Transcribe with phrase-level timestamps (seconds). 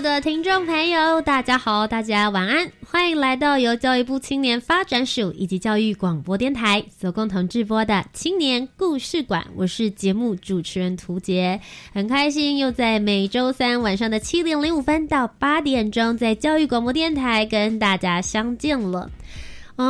[0.00, 9.46] 的听众朋友，大家好，大家晚安，欢迎来到由教育部青年发展署以及教育广播电台所共同制播的青年故事馆。
[9.54, 11.60] 我是节目主持人涂杰，
[11.92, 19.10] 很开心又在每周三晚上的七点零五分到八点钟，在教育广播电台跟大家相见了。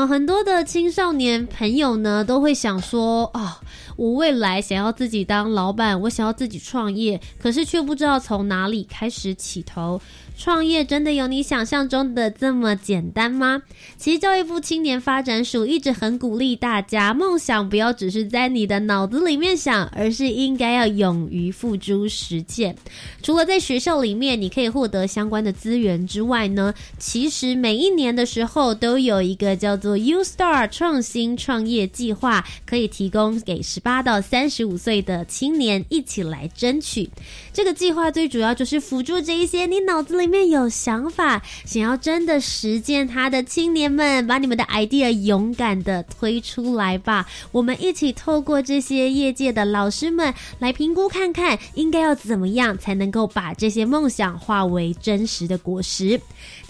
[0.07, 3.61] 很多的青少年朋友呢，都会想说啊，
[3.97, 10.01] 我未来想要自己当老板，我想要自己创业，可是却不知道从哪里开始起头。
[10.41, 13.61] 创业真的有你想象中的这么简单吗？
[13.99, 22.75] 其实教育部青年发展署一直很鼓励大家，梦想不要只是在你的脑子里面想，而是应该要勇于付诸实践。
[23.23, 37.11] 除了在学校里面你可以获得相关的资源之外呢，其实每一年的时候都有一个叫做 U Star 创新创业计划，可以提供给十八到三十五岁的青年一起来争取。
[37.53, 47.27] 这个计划最主要就是辅助这一些你脑子里面有想法，想要真的实践它的青年们，把你们的 idea 勇敢的推出来吧。
[47.51, 56.21] 我们一起透过这些业界的老师们来评估看看，应该要怎么样才能够把这些梦想化为真实的果实。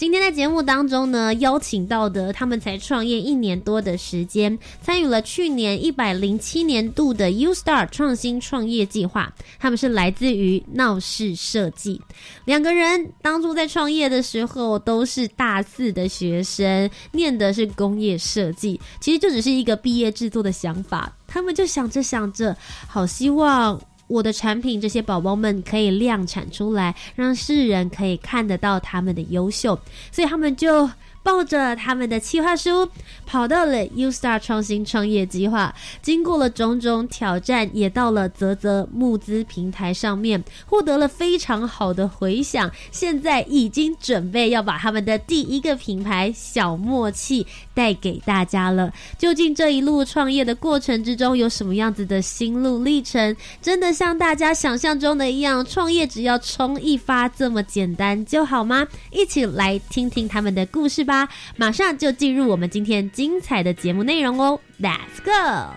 [0.00, 9.30] 今天在节目当中呢，邀请到的他们才创业一年多的时间，参与了去年一百零七年度的 U Star 创新创业计划。
[9.58, 12.00] 他们是来自于闹市设计，
[12.46, 21.14] 两个人当初在创业的时候都是大四的学生，念的是工业设计，其实就只是一个毕业制作的想法。
[21.26, 22.56] 他们就想着想着，
[22.88, 23.78] 好希望。
[24.10, 29.78] 我的产品，这些宝宝们可以量产出来，让世人可以看得到他们的优秀，
[30.10, 30.90] 所以他们就
[31.30, 32.88] 抱着他们的企划书，
[33.24, 42.68] 跑到了 U Star 创新创业计划，经过了种种挑战，也到了泽泽募资平台上面，获得了非常好的回响。
[42.90, 48.92] 现在已经准备要把他们的第一个品牌小默契带给大家了。
[49.16, 53.36] 究竟这一路创业的过程之中有什么样子的心路历程？
[53.62, 58.84] 真的像大家想象中的一样，创业只要冲一发这么简单就好吗？
[59.12, 61.19] 一起来听听他们的故事吧！
[61.56, 65.74] 马上就进入我们今天精彩的节目内容哦，Let's go！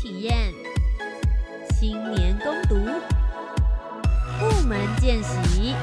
[0.00, 0.54] 体验、
[1.70, 2.76] 青年攻读、
[4.38, 5.74] 部门见习，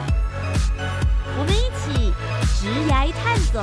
[1.37, 2.13] 我们一起
[2.57, 3.61] 直涯探索。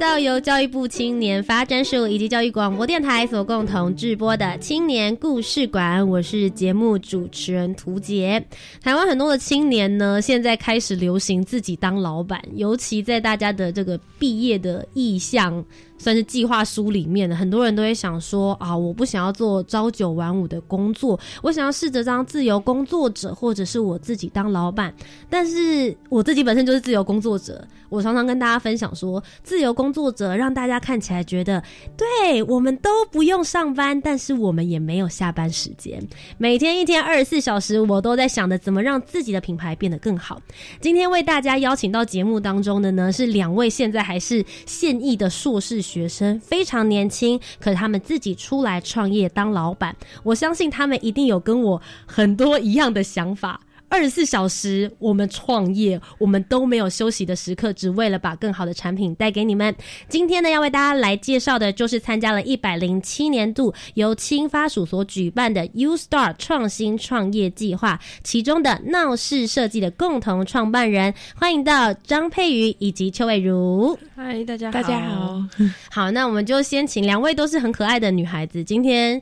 [0.00, 6.08] 到由教育部青年发展署以及教育广播电台所共同制播的青年故事馆。
[6.08, 8.42] 我是节目主持人涂杰。
[8.82, 15.62] 台湾很多的青年呢，现在开始流行自己当老板，尤其在大家的这个毕业的意向。
[16.00, 24.94] 算是计划书里面的，很多人都会想说啊，我不想要做朝九晚五的工作，我想要试着当自由工作者，或者是我自己当老板。
[25.28, 31.62] 但是我自己本身就是自由工作者，我常常跟大家分享说，自由工作者让大家看起来觉得，
[31.98, 36.02] 对我们都不用上班，但是我们也没有下班时间，
[36.38, 40.40] 每天一天二十四小时，我都在想着怎么让自己的品牌变得更好。
[40.80, 45.89] 今天为大家邀请到节目当中的呢，是两位现在还是现役的硕士。
[45.90, 53.60] 学生非常年轻，可是他们自己出来创业当老板，我相信他们一定有跟我很多一样的想法。
[53.90, 59.74] 二十四小时，我们创业，我们都没有休息的时刻，只为了把更好的产品带给你们。
[60.08, 73.98] 今天呢，要为大家来介绍的，就是参加了一百零七年度由青发署所举办的 U Star 创新创业计划，其中的闹市设计的共同创办人，欢迎到张佩瑜以及邱伟如。
[74.14, 75.42] 嗨，大家好大家好，
[75.90, 79.20] 好，那我们就先请两位都是很可爱的女孩子，今天。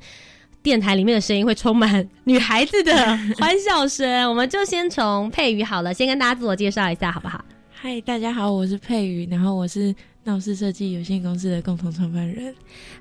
[0.63, 2.93] 电台里面的声音会充满女孩子的
[3.39, 7.45] 欢笑声，我们就先从佩瑜好了，先跟大家自我介绍一下，好不好？
[7.71, 9.95] 嗨，大家好，我是佩瑜，然后我是
[10.25, 12.53] 闹市设计有限公司的共同创办人。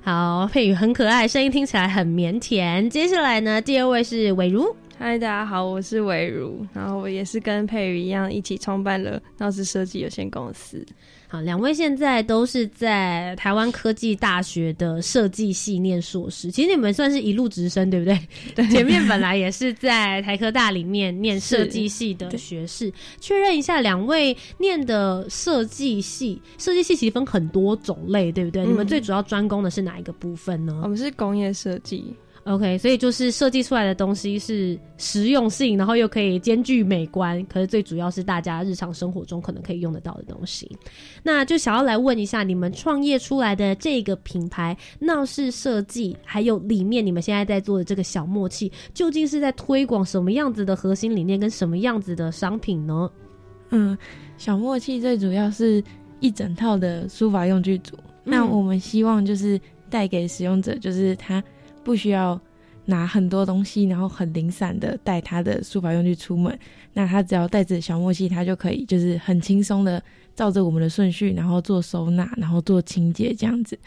[0.02, 2.88] 好，佩瑜很可爱，声音听起来很腼腆。
[2.88, 4.74] 接下来呢，第二位是伟如。
[4.96, 10.86] 嗨，大家好，我是伟如，然后我也是跟佩瑜一样，一起创办了闹市设计有限公司。
[11.30, 18.18] 好，两位现在都是在台湾科技大学的设计系念硕士，其实你们算是一路直升，对不对？
[18.56, 22.90] 对，前面本来也是在台科大里面念设计系的学士。
[23.20, 28.64] 确认一下，两位念的设计系，设计系其实分很多种类，对不对？
[28.64, 30.80] 你们最主要专攻的是哪一个部分呢？
[30.82, 32.16] 我们是工业设计。
[32.44, 40.70] OK，所以就是设计出来的东西是实用性，然后又可以兼具美观，可是最主要是大家日常生活中可能可以用得到的东西。
[41.22, 53.10] 那就想要来问一下，你们创业出来的这个品牌闹市设计，还有里面你们现在在做的这个小默契，究竟是在推广什么样子的核心理念跟什么样子的商品呢？
[53.70, 53.98] 嗯，
[54.38, 55.84] 小默契最主要是
[56.20, 57.94] 一整套的书法用具组，
[58.24, 61.44] 那我们希望就是带给使用者，就是他。
[61.84, 62.40] 不需要
[62.86, 66.58] 拿很多东西，然后很零散的带他的书法用具出门。
[66.94, 70.02] 那他只要带着小默契，他就可以就是很轻松的
[70.34, 73.78] 照着我们的顺序，然后做收纳，然后做清洁这样子。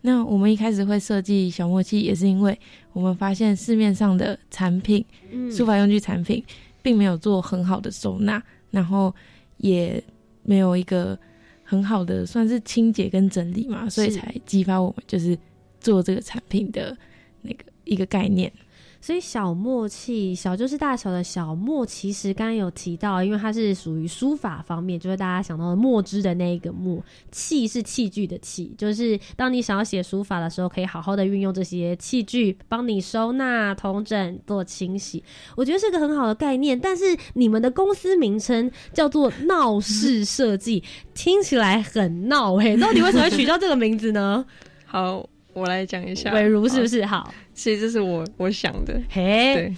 [0.00, 2.58] 那我们一开始会设计小默契，也是因为
[2.92, 6.42] 我们发现市面上的产品，嗯书法用具产品，
[6.82, 9.14] 并没有做很好的收纳，然后
[9.56, 10.02] 也
[10.42, 11.18] 没有一个
[11.64, 15.38] 很好的算是清洁跟整理嘛，所以才激发我们就是
[15.80, 16.96] 做这个产品的。
[17.42, 18.52] 那个一个概念，
[19.00, 35.22] 所以小默契小就是大小的小默，其实刚刚有提到，因为它是属于书法方面，就是大家想到的墨汁的那一个墨，器是器具的器，就是当你想要写书法的时候，可以好好的运用这些器具，帮你收纳、同整、做清洗。
[35.56, 40.82] 我觉得是个很好的概念，但是你们的公司名称叫做闹市设计，
[41.14, 44.44] 听起来很闹嘿，到底为什么会取叫这个名字呢？
[44.84, 45.28] 好。
[45.58, 47.04] 我来讲一下，伟如是不是？
[47.04, 47.32] 好？
[47.54, 49.76] 其实这是我我想的，嘿，对。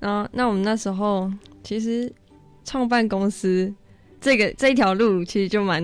[0.00, 1.30] 然后那我们那时候
[1.62, 2.10] 其实
[2.64, 3.72] 创办公司
[4.20, 5.82] 这个这一条路其实就蛮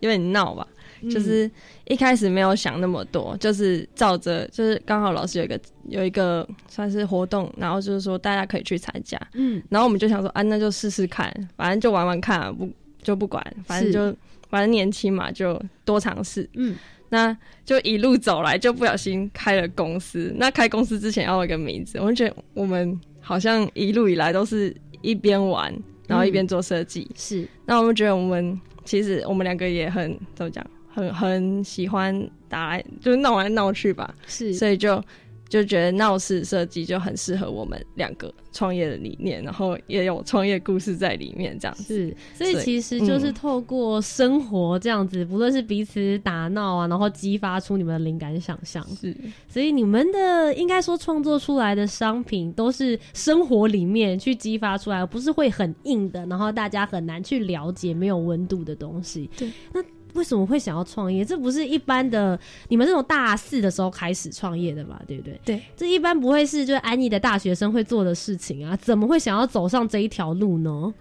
[0.00, 0.66] 有点闹吧，
[1.10, 1.50] 就是
[1.84, 12.68] 一开始没有想那么多，就是照着就是刚好老师有一个有一个算是活动，然后就是说大家可以去参加，嗯，然后我们就想说啊，那就试试看，反正就玩玩看，不
[13.00, 14.16] 就不管，反正就
[14.50, 16.76] 反正年轻嘛，就多尝试，嗯。
[17.12, 20.32] 那就一路走来，就不小心开了公司。
[20.36, 25.70] 那开公司之前要有一个名字，我就觉得我们好像一路以来都是一边玩，
[26.06, 27.06] 然后一边做设计。
[27.14, 34.14] 是，那我们觉得我们其实我们两个也很怎么讲，很很喜欢打，就是闹来闹去吧。
[34.26, 35.04] 是，所以就。
[35.52, 49.14] 就觉得闹市设计就很适合我们两个创业的理念，然后也有创业故事在里面，这样是，所以其实就是透过生活这样子，不论是彼此打闹啊，然后激发出你们的灵感想象，是，
[49.46, 59.28] 所以你们的应该说创作出来的商品都是生活里面去激发出来，不是会很硬的，然后大家很难去了解没有温度的东西。
[59.36, 59.84] 对，那。
[60.14, 61.24] 为什么会想要创业？
[61.24, 62.38] 这不是一般的
[62.68, 65.00] 你们这种大四的时候开始创业的嘛？
[65.06, 65.40] 对不对？
[65.44, 68.76] 对，这一般不会是就是安逸的大学生会做的事情啊！
[68.76, 70.92] 怎么会想要走上这一条路呢？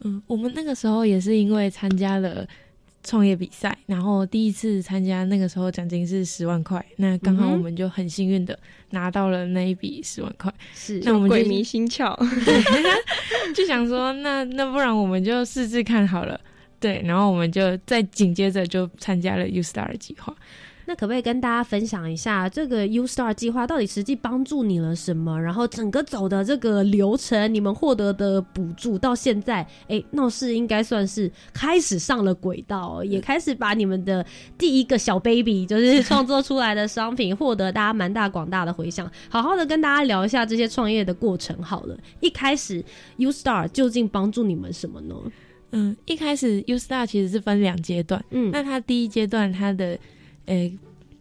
[0.00, 2.46] 嗯，我们那个时候也是因为参加了
[3.02, 8.58] 创业比赛，然后第一次参加，那个时候奖金是十万块，那刚好我们就很幸运的
[8.90, 12.14] 拿到了那一笔十万块，是那我们鬼迷心窍，
[13.54, 16.38] 就想说，那那不然我们就试试看好了，
[16.80, 20.34] 对，然后我们就再紧接着就参加了 U Star 计划。
[20.86, 25.38] 那可不可以跟大家分享一下这个 U Star 计划到底实际帮助你了什么？
[25.38, 34.24] 然后整个走的这个流程，你们获得的补助到现在，哎，闹事应该算是开始上了轨道，也开始把你们的
[34.56, 39.10] 第一个小 baby 就是创作出来的商品获得大家蛮大广大的回响。
[39.28, 41.94] 好好的跟大家聊一下这些创业的过程好了。
[42.20, 42.82] 一开始
[43.18, 45.14] U Star 究竟帮助你们什么呢？
[45.72, 49.98] 嗯，一开始 U Star 其实是分两阶段，嗯，那它第一阶段它的。
[50.46, 50.72] 诶，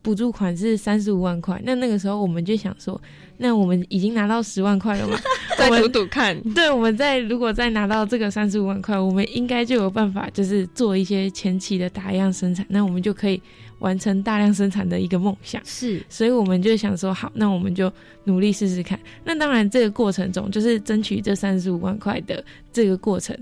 [0.01, 1.61] 补助款是三十五万块。
[1.65, 2.97] 那那个时候我们就想说，
[3.35, 5.19] 那我们已经拿到十万块了嘛，
[5.59, 6.39] 再赌赌看。
[6.53, 13.41] 对，我们再如果再拿到这个三十五万块，我们应该就有办法，就是做一些前期的打样生产，那我们就可以
[13.79, 15.61] 完成大量生产的一个梦想。
[15.65, 17.91] 是，所以我们就想说，好，那我们就
[18.23, 18.97] 努力试试看。
[19.25, 23.37] 那当然，这个过程中就是争取这三十五万块的这个过程。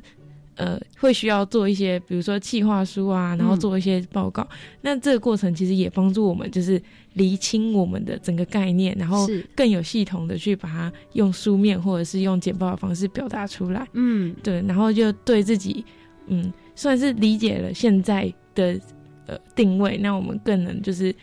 [0.56, 4.48] 呃，会需要做一些，比如说企划书啊，然后做一些报告。
[4.82, 6.82] 那这个过程其实也帮助我们，就是
[7.14, 13.86] 厘清我们的整个概念，然后更有系统的去把它用书面或者是用简报的方式表达出来。
[13.94, 15.84] 嗯，对，然后就对自己，
[16.28, 18.80] 嗯，算是理解了现在的
[19.26, 19.98] 呃定位。
[19.98, 21.14] 那我们更能就是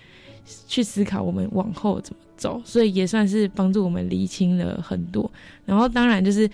[0.66, 5.32] 去思考我们往后怎么走，所以也算是帮助我们厘清了很多。
[5.64, 6.50] 然后当然就是。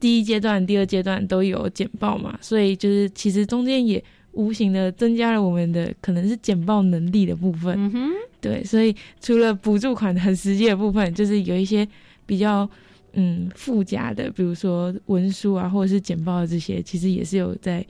[0.00, 4.02] 第一阶段、第二阶段都有简报嘛，所以就是其实中间也
[4.32, 7.74] 无形的增加了我们的可能是简报能力的部分。
[7.76, 11.86] 嗯哼，对，所以除了补助款很实际的部分，就是有一些
[12.24, 12.68] 比较
[13.14, 17.84] 嗯附加的，比如说文书啊，或者是简报的这些，其实也是有在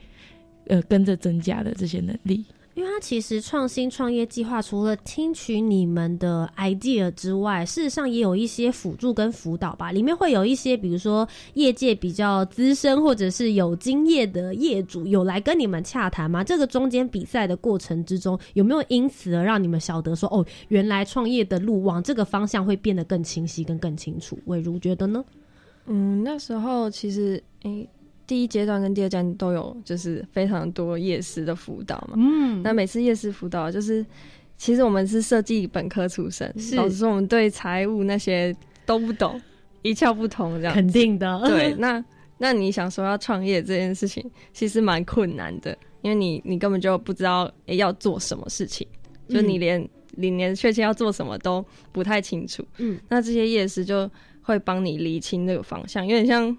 [0.67, 2.43] 呃跟着增加的这些能力。
[2.79, 9.91] 因为它其实创新创业计划除了听取你们的 idea 之外，事实上也有一些辅助跟辅导吧。
[9.91, 16.41] 里面会有一些，比如说业界比较资深或者是有经验的业主，有来跟你们洽谈吗？
[16.41, 24.39] 这个中间比赛的过程之中，有没有因此而让你们晓得说，哦，原来创业的路往这个方向会变得更清晰跟更清楚？
[24.45, 25.21] 魏如觉得呢？
[25.87, 27.89] 嗯，那时候其实诶。
[28.29, 32.13] 第一阶段跟第二阶段都有，就是非常多夜师的辅导嘛。
[32.15, 34.05] 嗯，那每次夜师辅导，就是
[34.55, 38.55] 其实我们是设计本科出身，老实说我们对财务那些
[38.85, 39.41] 都不懂，
[39.81, 40.73] 一窍不通这样。
[40.75, 41.41] 肯定的。
[41.47, 42.05] 对， 那
[42.37, 48.87] 那你想说要创业这件事情，其实蛮困难的，因为你你根本就不知道诶要做什么事情，
[49.27, 49.81] 就你连
[50.11, 52.63] 你连确切要做什么都不太清楚。
[52.77, 54.07] 嗯，那这些夜师就
[54.43, 56.55] 会帮你理清这个方向，有点像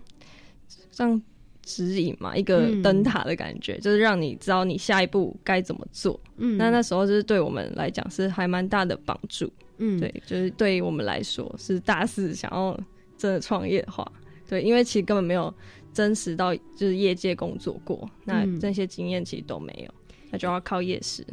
[0.91, 1.23] 像。
[1.71, 6.19] 指引嘛，一个灯塔的感觉，就是让你知道你下一步该怎么做。
[6.37, 9.51] 嗯，那那时候就是对我们来讲是还蛮大的帮助。
[9.79, 12.79] 嗯，对，就是对于我们来说是大四想要
[13.17, 14.11] 真的创业的话，
[14.49, 15.53] 对，因为其实根本没有
[15.95, 19.95] 真实到就是业界工作过，那这些经验其实都没有，
[20.31, 21.25] 那就要靠夜市。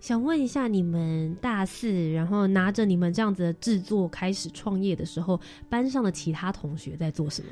[0.00, 7.48] 想问一下，你们大四然后拿着你们这样子的制作开始创业的时候，班上的其他同学在做什么？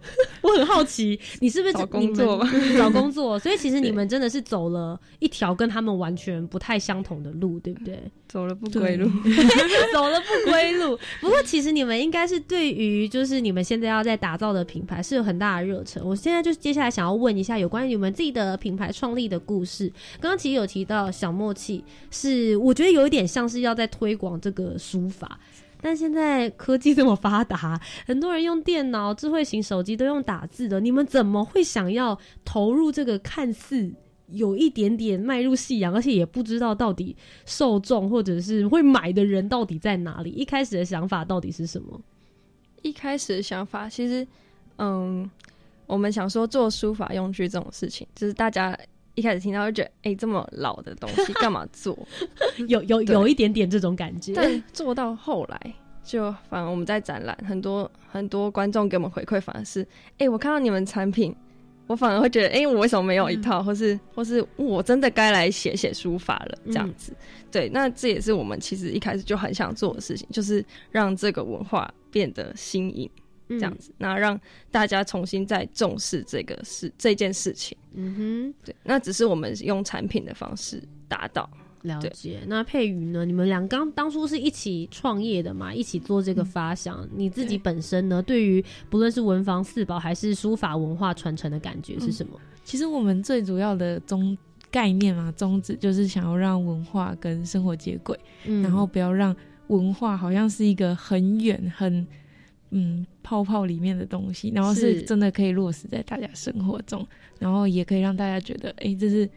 [0.42, 2.46] 我很好奇，你是不是找工作？
[2.76, 7.98] 找工作， 所以其实你们真的是走了一条跟他们完全不太相同的路，对不对？
[8.28, 9.08] 走了不归路，
[9.92, 10.98] 走了不归路。
[11.20, 16.02] 不过其实你们应该是对于就是你们现在要在打造的品牌是有很大的热忱。
[16.04, 19.90] 我现在就接下来想要问一下有关于你们自己的品牌创立的故事。
[20.20, 25.38] 刚刚其实有提到小默契，是我觉得有一点像是要在推广这个书法。
[25.80, 33.92] 但现在科技这么发达，很多人用电脑、智慧型手机都用打字的，你们怎么会想要投入这个看似
[34.28, 37.16] 有一点点迈入夕阳，而且也不知道到底
[37.46, 40.30] 受众或者是会买的人到底在哪里？
[40.30, 42.00] 一开始的想法到底是什么？
[42.82, 44.26] 一开始的想法其实，
[44.76, 45.28] 嗯，
[45.86, 48.78] 我们想说做书法用具这种事情，就是大家
[49.18, 51.98] 一开始听到就觉得，哎，这么老的东西干嘛做？
[52.68, 59.84] 有有有一点点这种感觉，但做到后来，就反而我们在展览，很多很多观众给我们回馈，反而是，
[60.18, 61.34] 哎，我看到你们产品，
[61.88, 67.12] 我反而会觉得，哎，我为什么没有一套，或是或是我真的该来写写书法了，这样子。
[67.50, 73.10] 对，那这也是我们其实一开始就很想做的事情，就是让这个文化变得新颖。
[73.48, 74.38] 这样子，那让
[74.70, 77.76] 大家重新再重视这个事这件事情。
[77.94, 81.48] 嗯哼，对，那只是我们用产品的方式达到。
[81.82, 82.40] 了解。
[82.48, 83.24] 那佩瑜呢？
[83.24, 85.72] 你们俩刚当初是一起创业的嘛？
[85.72, 87.08] 一起做这个发想。
[87.14, 88.20] 你自己本身呢？
[88.20, 92.38] 对于不论是文房四宝还是书法文化传承的感觉是什么？
[92.64, 94.36] 其实我们最主要的宗
[94.72, 99.34] 概念嘛，宗旨就是想要让文化跟生活接轨，然后不要让
[99.68, 102.04] 文化好像是一个很远很
[102.70, 107.06] 嗯泡泡里面的东西，然后是真的可以落实在大家生活中，
[107.38, 109.28] 然后也可以让大家觉得，哎，这是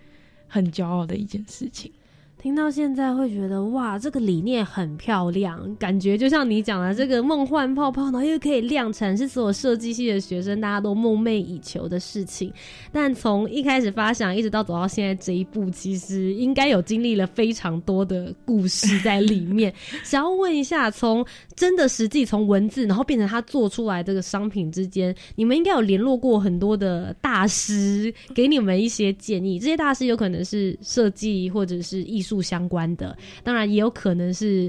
[0.47, 1.91] 很骄傲的一件事情。
[2.37, 12.51] 听到现在会觉得哇，这个理念很漂亮，感觉就像你讲的这个梦幻泡泡，然后又可以量产，是所有设计系的学生大家都梦寐以求的事情。
[12.91, 19.71] 但从一开始发想，一直到走到现在这一步，其实应该有经历了非常多的故事在里面。
[20.03, 21.23] 想要问一下，从
[21.61, 29.59] 真的实际从文字，然后变成他做出来这个商品之间，你们应该有联络过很多的大师，给你们一些建议。
[29.59, 32.41] 这些大师有可能是设计或者是艺术。
[32.41, 34.67] 相关的，当然也有可能是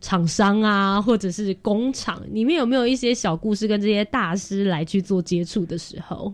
[0.00, 2.22] 厂商啊，或者是工厂。
[2.32, 6.32] 里面有没有一些小故事，跟这些大师来去做接触的时候？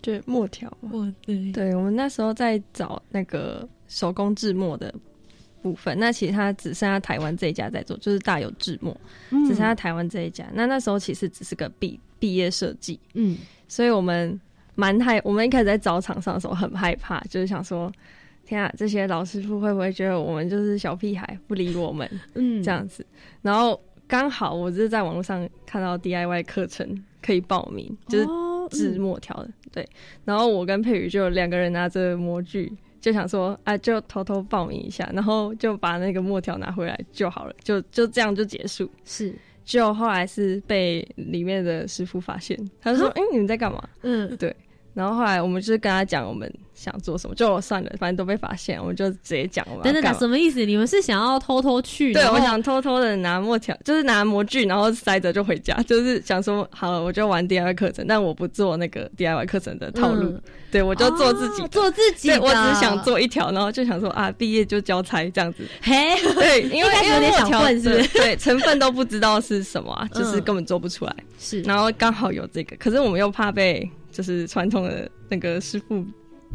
[0.00, 4.92] 对，墨条，墨对，对我们那时候在找那个手工制墨的
[5.64, 8.94] 部分，那其实他只剩下台湾这一家在做，就是大有制墨，
[9.30, 10.44] 只剩下台湾这一家。
[10.52, 14.38] 那那时候其实只是个毕毕业设计，嗯，所以我们
[14.74, 17.90] 蛮害，我们一开始在找厂商的时候很害怕，就是想说。
[18.46, 22.06] 天啊，这些老师傅会不会觉得我们就是小屁孩，不理我们？
[22.34, 23.02] 嗯，这样子。
[23.40, 26.86] 然后刚好我是在网络上看到 DIY 课程
[27.22, 28.26] 可以报名，就是
[28.68, 29.48] 制墨条的。
[29.72, 29.88] 对。
[30.26, 32.70] 然后我跟佩宇就两个人拿着模具，
[33.04, 38.90] 就想说啊，就偷偷报名一下，然后就把那个墨条拿回来就好了，就就这样就结束。
[39.04, 39.30] 是。
[39.62, 44.54] 就后来是被里面的师傅发现，他说：“哎，你们在干嘛？”嗯，对。
[44.94, 49.82] 然后后来我们就是跟他讲我们想做什么，就算了，反正都被发现，我们就直接讲我们。
[49.82, 50.64] 等等等，什么意思？
[50.64, 52.12] 你们是想要偷偷去？
[52.12, 60.38] 对，我想偷偷的拿墨条，就是拿模具，然后塞着就回家，就是想说好了，我就玩 DIY 课程，但我不做那个 DIY 课程的套路，
[60.70, 62.28] 对我就做自己，做自己。
[62.28, 65.64] 对我只想做一条，然后就想说啊，毕业就交差这样子。
[65.82, 68.08] 嘿，对，因为有点想问，是不是？
[68.18, 71.16] 对，成分都不知道是什么，就是根本做不出来。
[71.36, 73.90] 是，然后刚好有这个，可是我们又怕被。
[74.14, 76.02] 就是传统的那个师傅。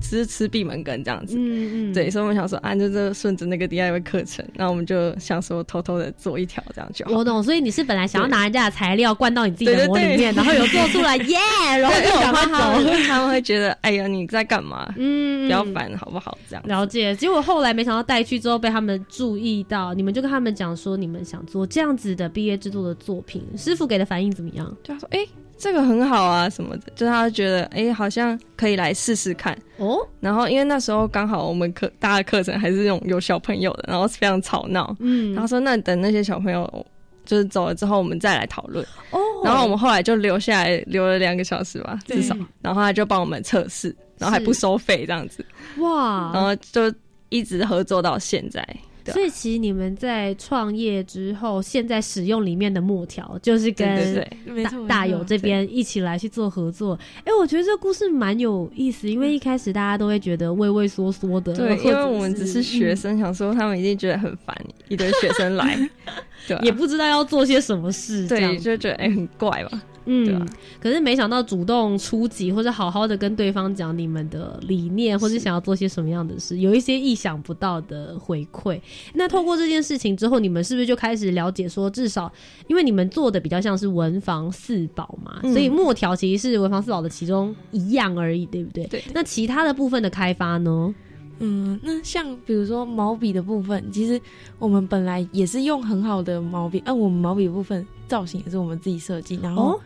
[0.02, 7.12] 吃吃闭门羹这样子，嗯嗯，对，所以我们想说，按照这顺着那个 DIY 课程，那我们就想说偷偷的做一条这样就好。
[7.12, 11.38] 我懂，所以你是本来想要拿人家的材料灌到你自己的模里面，然后有做出来， 耶，
[11.82, 12.90] 然后就赶快走。
[13.10, 14.90] 他们会觉得，哎呀，你在干嘛？
[14.96, 16.38] 嗯，不要烦，好不好？
[16.50, 17.14] 这样了解。
[17.14, 24.66] 结果后来没想到带去之后被他们注意到，你们就跟他们讲说，你们想做这样子的毕业制作的作品，师傅给的反应怎么样？
[24.82, 25.28] 就他说，哎。
[25.60, 29.98] 这个很好啊，什么的，就是他觉得，哎，好像可以来试试看哦。
[30.22, 34.96] 然后因为那时候刚好我们课大家课程还是那种有小朋友的，然后非常吵闹。
[35.00, 36.86] 嗯，然后说那等那些小朋友
[37.26, 38.84] 就是走了之后，我们再来讨论。
[39.12, 39.20] 哦。
[39.44, 42.36] 然后我们后来就留下来，留了两个小时吧，至少。
[42.62, 45.46] 然后他就帮我们测试，然后还不收费这样子。
[45.78, 46.32] 哇。
[46.34, 46.92] 然后就
[47.30, 48.66] 一直合作到现在。
[49.14, 54.16] 所以其实你们在创业之后，现在使用里面的木条，就是跟
[54.64, 56.98] 大大友这边一起来去做合作。
[57.24, 64.56] 哎，我觉得这个故事蛮有意思，因为一开始大家都会觉得畏畏缩缩的，对，因为我们只是学生，想说他们一定觉得很烦，
[64.88, 65.78] 一堆学生来，
[66.48, 69.82] 对，也不知道要做些什么事，对，就觉得哎很怪吧。
[70.06, 70.48] 嗯，
[70.80, 78.80] 可是没想到主动出击，或者好好的跟对方讲你们的理念，或者想要做些什么样的事，有一些意想不到的回馈。
[79.14, 82.32] 那透过这件事情之后，你们是不是就开始了解说，至少
[82.68, 88.86] 因为你们做的比较像是文房四宝嘛，所以墨条其实是文房四宝的其中一样而已，对不对？
[88.88, 89.04] 对。
[89.14, 90.94] 那其他的部分的开发呢？
[91.40, 94.22] 嗯，那像比如说毛笔的部分，其实
[94.58, 99.80] 我们本来也是用很好的毛笔，嗯，我们毛笔部分造型也是我们自己设计，然后。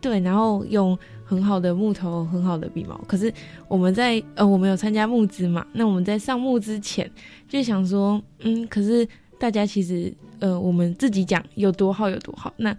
[0.00, 2.96] 对，然后用很好的木头、很好的笔毛。
[3.08, 3.34] 可是
[3.66, 5.66] 我们在呃，我们有参加募资嘛？
[5.72, 7.10] 那我们在上募之前
[7.48, 9.04] 就想说，嗯，可是
[9.40, 12.72] 大家其实呃，我们自己讲有多好有多好，那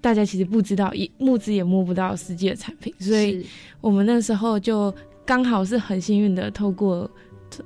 [0.00, 2.90] 大家其实不知道，也募资也摸不到实际的产品。
[2.98, 3.44] 所以
[3.82, 4.90] 我们那时候就
[5.26, 7.10] 刚好是很幸运的，透过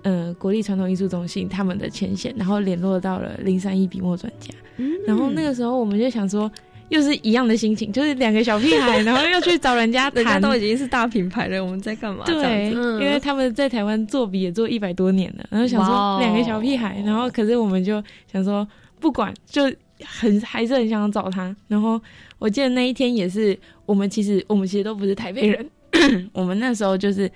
[0.02, 4.54] 呃国立传统艺术中心他们的前线，然后联络到了零三一笔墨专家。
[4.76, 6.50] 嗯，然后那个时候我们就想说。
[6.90, 12.24] 又是一样的心情，就是两个小屁孩，然后又去找人家谈，人家都已经是大品牌了，我们在干嘛？
[12.24, 18.66] 对，因为他们在台湾做笔也做一百多年了，然后想说两个小屁孩，然后可是我们就想说
[18.98, 19.70] 不管，就
[20.02, 21.54] 很还是很想找他。
[21.66, 22.00] 然后
[22.38, 25.70] 我记得那一天也是，我们其实我们其实都不是台北人，
[26.32, 27.30] 我们那时候就是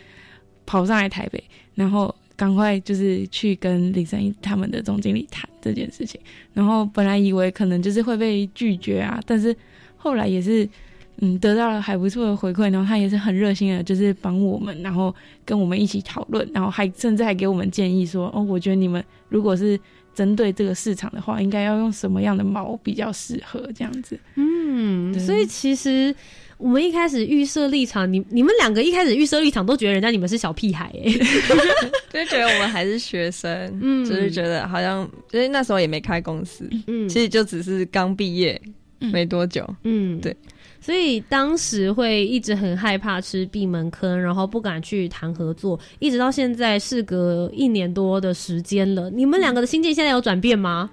[0.64, 2.14] 跑上来台北，然后。
[2.42, 6.20] 赶快就是去跟李三一他们的总经理谈这件事情，
[6.52, 9.56] 然后本来以为可能就是会被拒绝啊，但是
[9.96, 10.68] 后来也是，
[11.18, 19.78] 嗯得到了还不错的回馈，然后他也是很热心的，就是帮我们，然后跟我们一起讨论，然后还甚至还给我们建议说，哦，我觉得你们如果是
[20.12, 24.18] 针对这个市场的话，应该要用什么样的毛比较适合这样子。
[24.34, 26.12] 嗯，所以其实
[26.62, 31.10] 我们一开始预设立场，你你们两个一开始预设立场都觉得人家你们是小屁孩哎，
[32.12, 33.50] 就觉得我们还是学生，
[33.82, 38.60] 嗯，就是觉得好像因为那时候也没开公司，嗯，其实就只是刚毕业
[39.00, 40.34] 没多久，嗯，对。
[40.80, 49.08] 所以当时会一直很害怕吃闭门坑，然后不敢去谈合作，一直到现在事隔一年多的时间了。
[49.10, 50.90] 你们两个的心境现在有转变吗？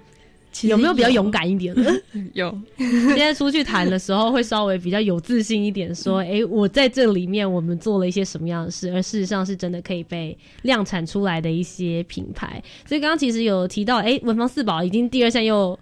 [0.62, 2.02] 有没有比较勇敢一点的？
[2.34, 15.78] 有，现在出去谈的时候会稍微比较有自信一点，说：“哎，我在这里面我们做了一些什么样的事，而事实上是真的可以被量产出来的一些品牌。”所以刚刚其实有提到，哎，文房四宝已经第二项又。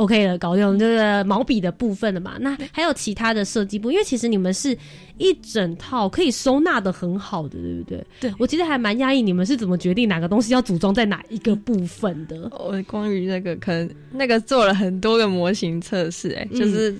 [0.00, 2.38] OK 了，搞定这个毛笔的部分了嘛？
[2.40, 4.76] 那还有其他的设计部，因为其实你们是
[5.18, 8.06] 一整套可以收纳的很好的，对不对？
[8.20, 12.50] 对，我其实还蛮压抑，你们是怎么决定哪个东西要组装在哪一个部分的？
[12.58, 16.96] 我关于那个，可能那个做了很多个模型测试，哎，就是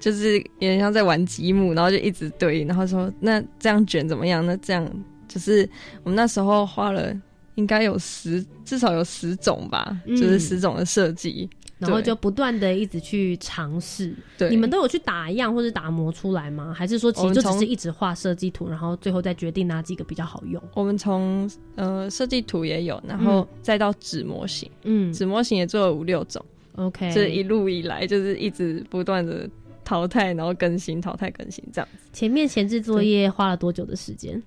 [0.00, 4.44] 就是有点像在玩积木，然后就一直堆，然后说那这样卷怎么样？
[4.44, 4.84] 那这样
[5.28, 5.68] 就是
[6.02, 7.14] 我们那时候花了
[7.54, 11.48] 应该有十，至少有十种吧，就是十种的设计。
[11.88, 16.72] 然后就不断的一直去尝试，对，你们都有去打样或者打磨出来吗？
[16.72, 20.62] 还是说其实就只是一直画设计图，然后最后再决定哪几个比较好用？
[20.74, 26.44] 我们从呃设计图也有，然后再到纸模型，嗯，纸模型也做了五六种
[26.76, 29.48] ，OK，这一路以来就是一直不断的
[29.84, 32.08] 淘汰，然后更新，淘汰更新这样子。
[32.12, 34.42] 前面前置作业花了多久的时间？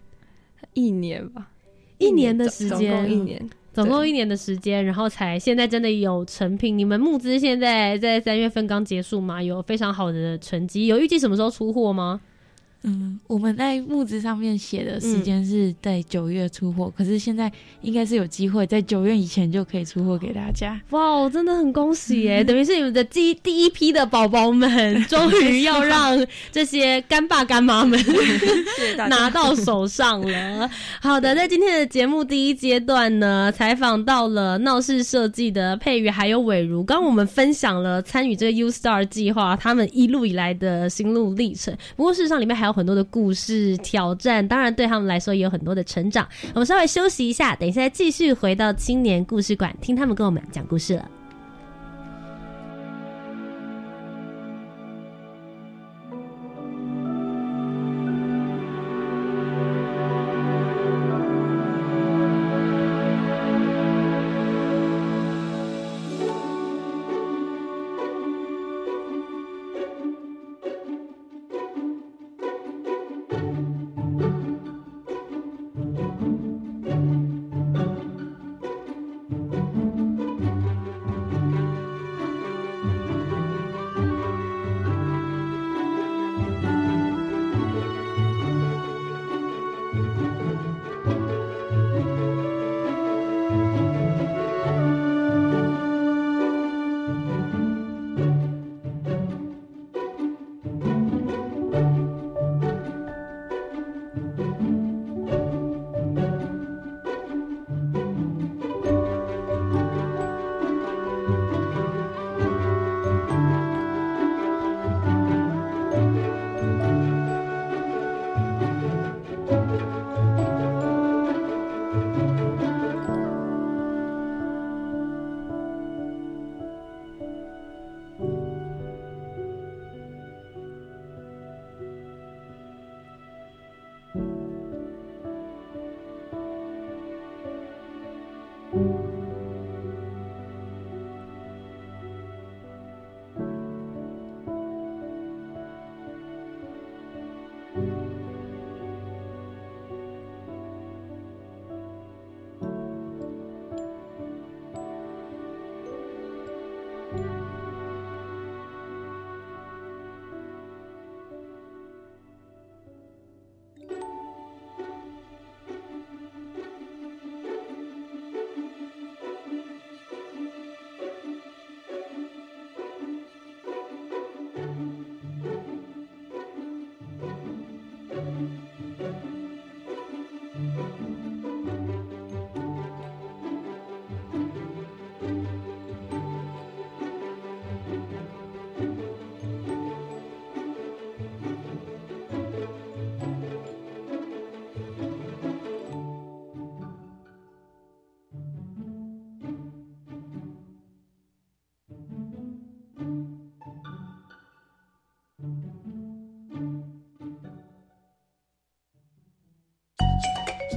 [0.74, 1.50] 一年吧，
[1.98, 3.50] 一年的时间，一年。
[3.76, 6.78] 总共一年的时间，然后才现在真的有成品。
[6.78, 9.44] 你们募资现在在三月份刚结束嘛？
[9.44, 12.22] 有非常好的成绩，有预计什么时候出货吗？
[12.88, 20.80] 嗯，我们在木子上面写的时间是在九月出货，可是现在应该是有机会在九月以前就可以出货给大家。
[20.92, 22.44] 哇，真的很恭喜耶！
[22.44, 28.00] 等于是你们的第第一批的宝宝们，终于要让这些干爸干妈们
[29.10, 30.70] 拿到手上了。
[31.02, 41.76] 好的，在今天的节目第一阶段呢，采访到了闹市设计的佩瑜还有伟如，刚我们分享了参与这个 U Star 计划他们一路以来的心路历程。
[41.96, 42.75] 不过事实上里面还有。
[42.76, 46.28] 很多的故事挑战，当然对他们来说也有很多的成长。
[46.54, 51.10] 我们稍微休息一下，等一下继续回到青年故事馆，听他们跟我们讲故事了。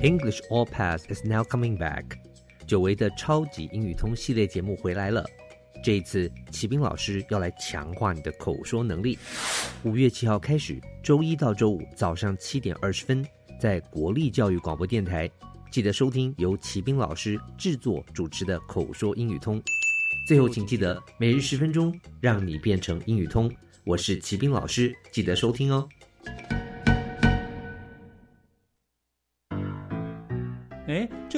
[0.02, 2.04] English All Pass is now coming back。
[2.68, 5.24] 久违的超级英语通系列节目回来了。
[5.82, 9.18] 这一次，骑兵老师要来强化你的口说能力。
[9.82, 13.26] 五月七号开始，周一到周五早上七点二十分，
[13.61, 15.28] 在国立教育广播电台，
[15.68, 19.61] 记得收听由骑兵老师制作主持的口说英语通。
[20.28, 23.50] 最后，请记得每日十分钟，让你变成英语通。
[23.84, 25.88] 我是骑兵老师，记得收听哦。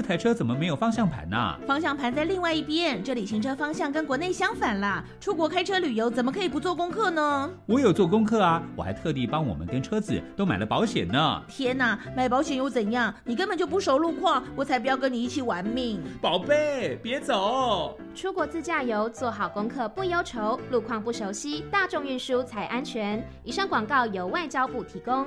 [0.01, 1.55] 这台车怎么没有方向盘呢？
[1.67, 5.05] 方向盘在另外一边，这里行车方向跟国内相反啦。
[5.21, 7.51] 出国开车旅游怎么可以不做功课呢？
[7.67, 11.43] 我有做功课啊，我还特地帮我们跟车子都买了保险呢。
[11.49, 13.15] 天哪，买保险又怎样？
[13.27, 16.01] 你根本就不熟路况，我才不要跟你一起玩命。
[16.23, 17.95] 宝贝，别走！
[18.15, 23.23] 出国自驾游做好功课不忧愁，路况不熟悉，大众运输才安全。
[23.45, 25.27] 以上广告由外交部提供。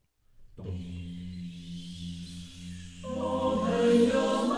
[0.61, 0.69] 的
[3.01, 3.67] 朋
[4.07, 4.15] 友
[4.47, 4.51] 们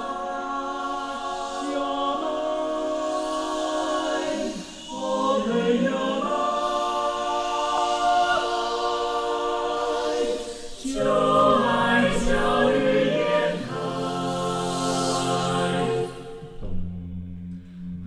[1.54, 1.78] 朋友
[2.20, 2.26] 们
[4.90, 5.00] 朋
[5.84, 5.88] 友
[6.22, 6.26] 们，
[10.84, 10.92] 秋
[11.62, 11.68] 来
[12.20, 12.26] 小
[12.72, 12.74] 雨
[13.18, 13.22] 烟
[13.64, 13.72] 台，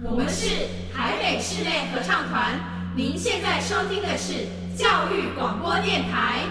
[0.05, 2.61] 我们是台北室内合唱团，
[2.95, 6.45] 您现在收听的是教育广播电台。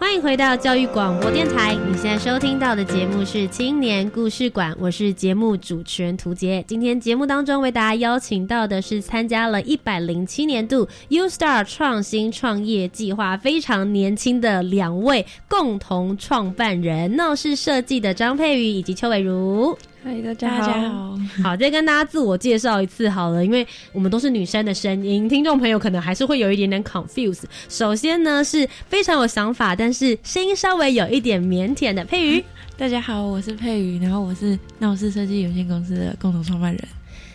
[0.00, 6.64] 欢迎回到教育广播电台，你现在收听到的节目是青年故事馆，我是节目主持人涂杰。
[6.66, 19.76] 今天节目当中为大家邀请到的是参加了一百零七年度 U Star 创新创业计划非常年轻的两位共同创办人，闹市设计的张佩瑜以及邱伟如。
[20.02, 20.48] 嗨，大家
[20.88, 27.42] 好，好，再跟大家自我介绍一次好了，因为我们都是女生的声音，听众朋友可能还是会有一点点 confuse。
[27.68, 32.42] 首先呢，是非常有想法，但是声音稍微有一点腼腆的佩瑜。
[32.78, 36.80] 大家好，我是佩瑜，然后我是闹市设计有限公司的共同创办人。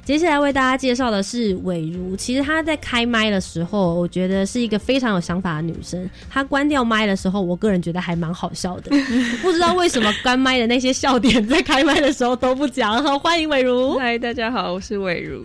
[0.06, 6.08] 接下来为大家介绍的是伟如，其实她在开麦的时候，我觉得是一个非常有想法的女生。
[6.30, 8.92] 她关掉麦的时候，我个人觉得还蛮好笑的。
[9.42, 13.04] 不知道为什么关麦的那些笑点，在开麦的时候都不讲。
[13.04, 13.98] 好，欢迎伟如。
[14.00, 15.44] 嗨，大家好，我是伟如。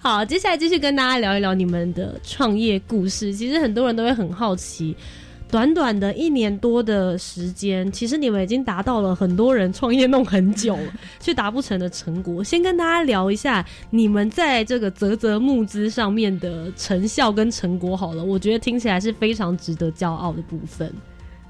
[0.00, 3.32] 好，接下来继续跟大家聊一聊你们的创业故事。
[3.32, 4.96] 其实很多人都会很好奇。
[5.50, 10.78] 短短的一年多的时间，其实你们已经达到了很多人创业弄很久
[11.18, 12.42] 却达不成的成果。
[12.42, 20.92] 先跟大家聊一下你们在这个泽泽募资上面的成效跟成果好了，我觉得听起来是非常值得骄傲的部分。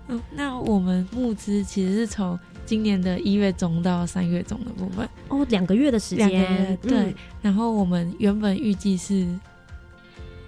[0.08, 7.14] 嗯，那我们募资其实是从今年的一月中到三月中的部分哦，两个月的时间，对。
[7.42, 9.26] 然后我们原本预计是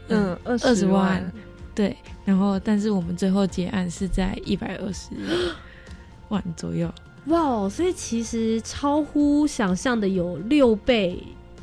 [0.08, 1.22] 嗯二二十万。
[1.74, 5.08] 对，然后但是我们最后结案是在一百二十
[6.28, 6.92] 万左右，
[7.26, 7.68] 哇！
[7.68, 11.18] 所以其实超乎想象的有六倍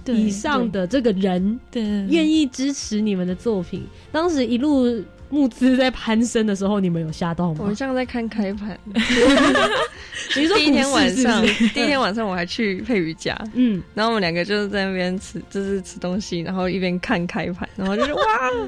[0.05, 3.83] 以上的这个人，对，愿意支持你们的作品。
[4.11, 4.85] 当时一路
[5.29, 7.59] 募资在攀升的时候，你们有吓到吗？
[7.59, 8.77] 我们像在看开盘。
[10.35, 11.41] 你说第一天晚上，
[11.73, 18.21] 第一天晚上我还去佩瑜家，嗯，然后我们两个就是在那边吃，就是吃东西，然后一边看开盘，然后就是 哇，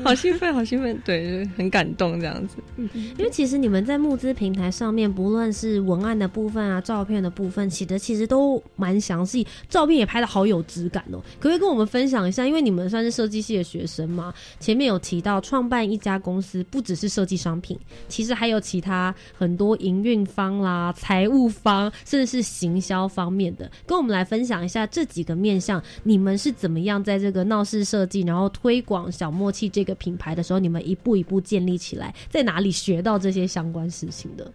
[0.04, 2.56] 好兴奋，好兴奋，对，就很感动这样子。
[2.78, 11.21] 嗯，因为其实你们在募资平台上面，不论是文案的部分啊，照片的部分，写的其实都蛮详细，照片也拍的好有质感哦。
[11.39, 12.45] 可不可以跟我们分享一下？
[12.47, 21.51] 因为你们算是设计系的学生嘛，前面有提到创办一家公司，不只是设计商品，其实还有其他很多营运方啦、财务。
[21.51, 34.51] 方甚至是行销方面的，跟我们来分享一下这几个面向，你们是怎么样在这个闹市设计，然后推广小默契这个品牌的时候，你们一步一步建立起来，在哪里学到这些相关事情的？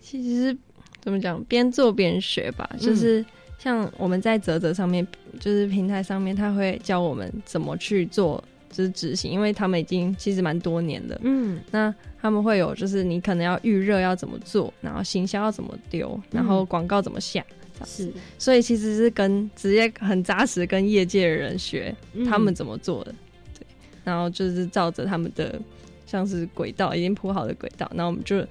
[0.00, 0.56] 其实
[1.02, 3.24] 怎么讲，边做边学吧，就是
[3.58, 5.06] 像我们在泽泽上面，
[5.40, 8.42] 就是平台上面，他会教我们怎么去做。
[8.76, 17.44] 就是执行，因为他们已经其实蛮多年的，嗯，那他们会有，就是你可能要预热要怎么做，然后行销要怎么丢，然后广告怎么下，
[17.86, 21.94] 是，所以其实是跟直接很扎实跟业界的人学
[22.28, 23.14] 他们怎么做的，
[23.56, 23.64] 对，
[24.02, 25.56] 然后就是照着他们的
[26.04, 28.44] 像是轨道已经铺好的轨道，然后我们就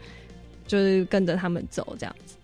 [0.65, 2.35] 就是跟着他们走这样子。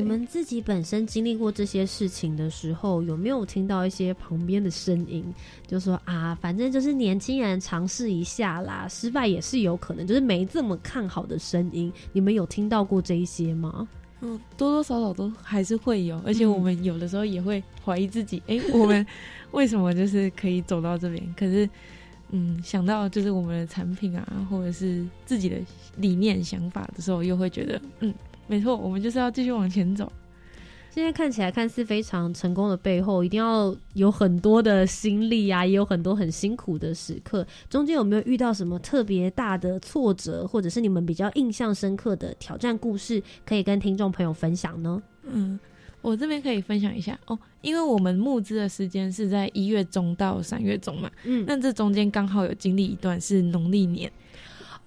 [0.00, 5.24] 你们自己本身经历过这些事情的时候，有没有听到一些旁边的声音，
[5.66, 13.86] 就说啊，反正就是年轻人尝试一下啦，失败也是有可能，就是没这么看好的声音，你们有听到过这一些吗？
[14.22, 19.04] 嗯，多多少少都还是会有，而且我们有的时候也会怀疑自己，哎， 我们
[19.50, 21.34] 为什么就是可以走到这边？
[21.36, 21.68] 可是，
[22.30, 25.56] 嗯，想到就是我们的产品啊，或者是自己的
[25.96, 28.14] 理念想法的时候，又会觉得，嗯。
[28.46, 30.10] 没错，我们就是要继续往前走。
[30.90, 37.46] 现在看起来看似非常成功的背后，一定要有很多的心力啊，也有很多很辛苦的时刻。
[37.70, 45.02] 中间有没有遇到什么特别大的挫折，或者是你们比较印象深刻的挑战故事，可以跟听众朋友分享呢？
[45.22, 45.58] 嗯，
[46.02, 54.12] 我这边可以分享一下哦，因为我们募资的时间是在一月中到三月中嘛，嗯，那这中间刚好有经历一段是农历年。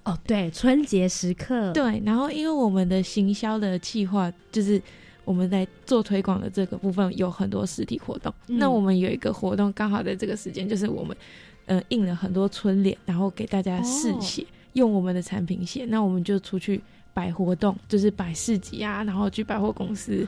[0.05, 4.79] 哦，对，春节时刻，对，然后因为我们的行销的计划，就是
[5.23, 11.17] 我们在做推广的这个部分有很多实体活动，那我们有一个活动刚好在这个时间，就是我们
[11.65, 16.79] 呃印了很多春联，然后给大家试写，用我们的产品写，那我们就出去
[17.11, 20.27] 摆活动，就是摆市集啊，然后去百货公司，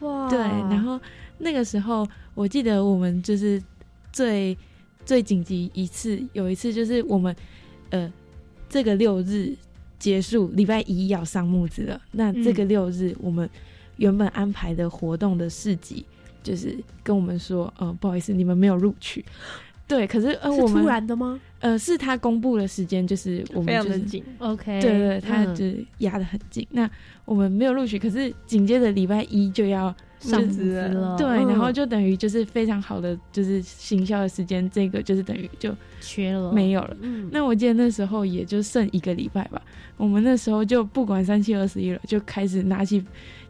[0.00, 1.00] 哇，对，然后
[1.38, 3.62] 那个时候我记得我们就是
[4.12, 4.54] 最
[5.06, 7.34] 最紧急一次，有一次就是我们
[7.88, 8.12] 呃。
[8.68, 9.54] 这个六日
[9.98, 12.00] 结束，礼拜一要上木子了。
[12.12, 13.48] 那这个六日，我们
[13.96, 16.04] 原本安排的活动的市集，
[16.42, 19.24] 就是跟我们说，呃，不好意思，你们没有录取。
[19.86, 21.38] 对，可是呃，我们突然的吗？
[21.60, 24.24] 呃，是他公布的时间，就是我们非常的紧。
[24.38, 25.64] OK，对对，他就
[25.98, 26.66] 压的很紧。
[26.70, 26.90] 那
[27.24, 29.94] 我们没有录取，可是紧接着礼拜一就要。
[30.30, 36.96] 上资了，对，然后就等于就是非常好的就是行销的时间，这个就是等于就缺了，没有了。
[37.00, 39.60] 嗯，那我记得那时候也就剩一个礼拜吧，
[39.96, 43.04] 我们那时候就不管三七二十一了，就开始拿起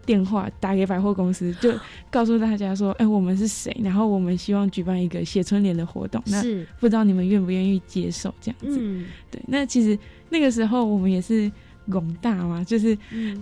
[0.05, 1.73] 电话打给百货公司，就
[2.11, 6.43] 告诉大家说，哎，我们是谁，然后我们希望举办一个写春联的活动，那
[6.81, 8.79] 不知道你们愿不愿意接受这样子？
[8.81, 9.99] 嗯，对，那其实
[10.31, 11.51] 那个时候我们也是
[11.91, 12.97] 广大嘛，就是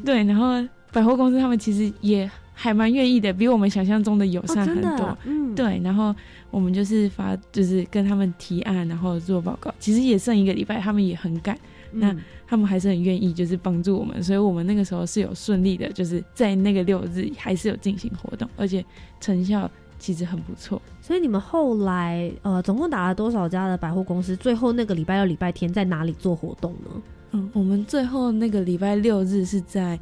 [0.04, 2.30] 对，然后百货公司他们其实也。
[2.62, 5.18] 还蛮愿意的，比我们想象中的友善很多。
[5.24, 6.14] 嗯，对，然后
[6.48, 9.74] 我们就是发，就是跟他们提案，然后做报告。
[9.80, 11.58] 其实也剩一个礼拜，他们也很赶，
[11.90, 14.22] 那他们还是很愿意，就是帮助我们。
[14.22, 18.84] 所以我们那个时候是有顺利的，就是在那个六日还是有进行活动，而且
[19.20, 20.80] 成效其实很不错。
[21.00, 24.36] 所以你们后来呃，总共打了多少家的百货公司？
[24.36, 27.02] 最后那个礼拜六、礼拜天在哪里做活动呢？
[27.32, 29.98] 嗯，我们最后那个礼拜六日是在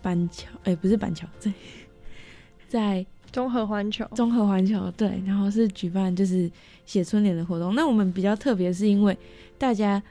[0.00, 1.52] 板桥，哎，不是板桥，在。
[2.74, 6.50] 在综合环球，综合环球对，然后是举办就是
[6.84, 7.72] 写春联的活动。
[7.76, 9.16] 那我们比较特别，是因为
[9.56, 10.02] 大家。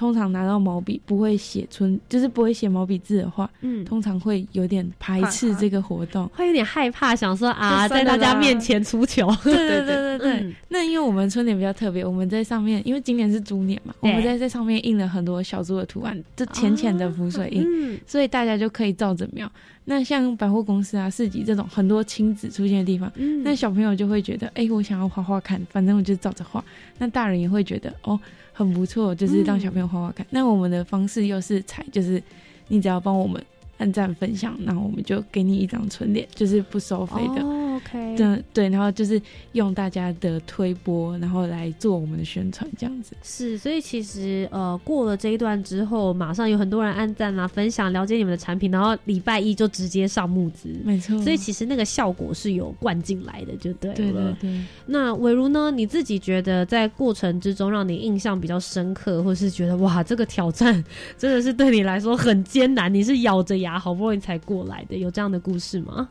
[0.00, 9.30] 通常拿到毛笔不会写春，就是不会写毛笔字的话，嗯，通常会有点排斥这个活动，会有点害怕，想说啊，在大家面前出糗。
[9.44, 10.54] 对对对对对。
[10.70, 19.52] 那因为我们春联比较特别，我们在上面，因为今年是猪年嘛，我们在在上面印了很多小猪的图案，这浅浅的浮水印，所以大家就可以照着描。
[19.84, 23.12] 那像百货公司啊、市集这种很多亲子出现的地方，
[23.44, 26.64] 那小朋友就会觉得，哎，我想要画画看，反正我就照着画。
[26.96, 28.18] 那大人也会觉得，哦。
[28.64, 30.26] 很不错，就是让小朋友画画看。
[30.30, 32.22] 那我们的方式又是采，就是
[32.68, 33.42] 你只要帮我们
[33.78, 37.42] 按赞分享，然后我们就给你一张春联，就是不收费的。
[37.86, 39.20] OK，对对，然后就是
[39.52, 43.56] 用大家的推播，然后来做我们的宣传，这样子是。
[43.58, 51.20] 所以其实呃，过了这一段之后，马上有很多人按赞啊，分享，了解你们的产品，然后礼拜一就直接上募资，没错。
[51.22, 53.96] 所以其实那个效果是有灌进来的，就对了。
[53.96, 54.64] 对对对。
[54.86, 55.70] 那伟如呢？
[55.70, 60.84] 你自己觉得在过程之中让你印象比较深刻，或是觉得哇，这个挑战
[61.16, 66.08] 真的是对你来说很艰难，你是咬着牙好不容易才过来的，有这样的故事吗？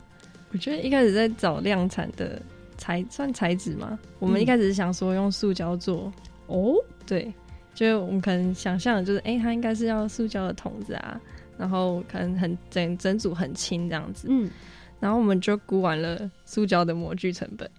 [0.52, 2.40] 我觉得一开始在找量产的
[2.76, 6.12] 材算材质吗，我们一开始是想说用塑胶做。
[6.46, 6.74] 哦，
[7.06, 7.32] 对，
[7.74, 11.20] 就是我们可能想象的就是，哎，它应该是要塑胶的桶子啊，
[11.56, 14.50] 然后可能很整整组很轻这样子，嗯，
[14.98, 17.70] 然后我们就估完了塑胶的模具成本，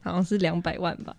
[0.00, 1.16] 好像是两百万吧，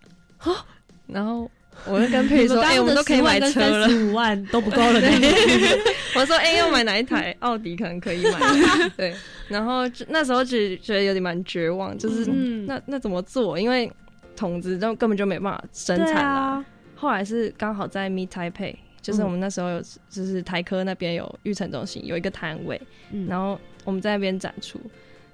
[1.06, 1.50] 然后。
[1.84, 5.00] 我就跟佩说：“哎，我们都可以买车了，十五万都不够了。”
[6.16, 7.36] 我说：“哎，要买哪一台？
[7.40, 8.40] 奥迪可能可以买。
[8.96, 9.14] ”对，
[9.48, 12.24] 然后那时候只觉得有点蛮绝望，就是
[12.66, 13.58] 那那怎么做？
[13.58, 13.90] 因为
[14.34, 16.64] 筒子都根本就没办法生产了。
[16.94, 22.80] 后来是刚好在 Meet Taipei，就是我们那时候有，就是台科那边有育成中心有一个摊位，
[23.28, 24.80] 然后我们在那边展出，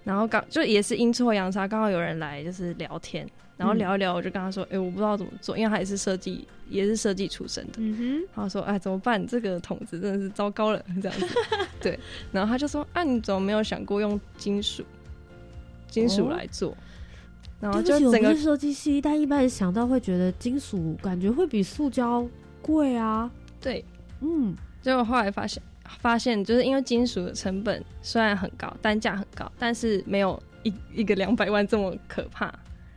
[0.04, 3.26] 然后刚就也是阴错阳差，刚好有人来就是聊天。
[3.62, 9.24] 然后聊一聊，我就跟他说：“哎，我不知道怎么做，因为他也是设计，也是设计出身的。”嗯哼，他说：“哎，怎么办？
[9.24, 11.26] 这个筒子真的是糟糕了，这样子。
[11.80, 11.96] ”对，
[12.32, 14.82] 然后他就说：“啊，你怎么没有想过用金属，
[15.88, 16.76] 金属来做？”
[17.60, 22.26] 然后就整个设计系，但一般人想到会觉得金属感觉会比塑胶
[22.60, 23.30] 贵啊。
[23.60, 23.84] 对，
[24.20, 25.62] 嗯，结果后来发现，
[26.00, 32.52] 发现就是因为金属的成本虽然很高，单价很高，但是没有一一个两百万这么可怕。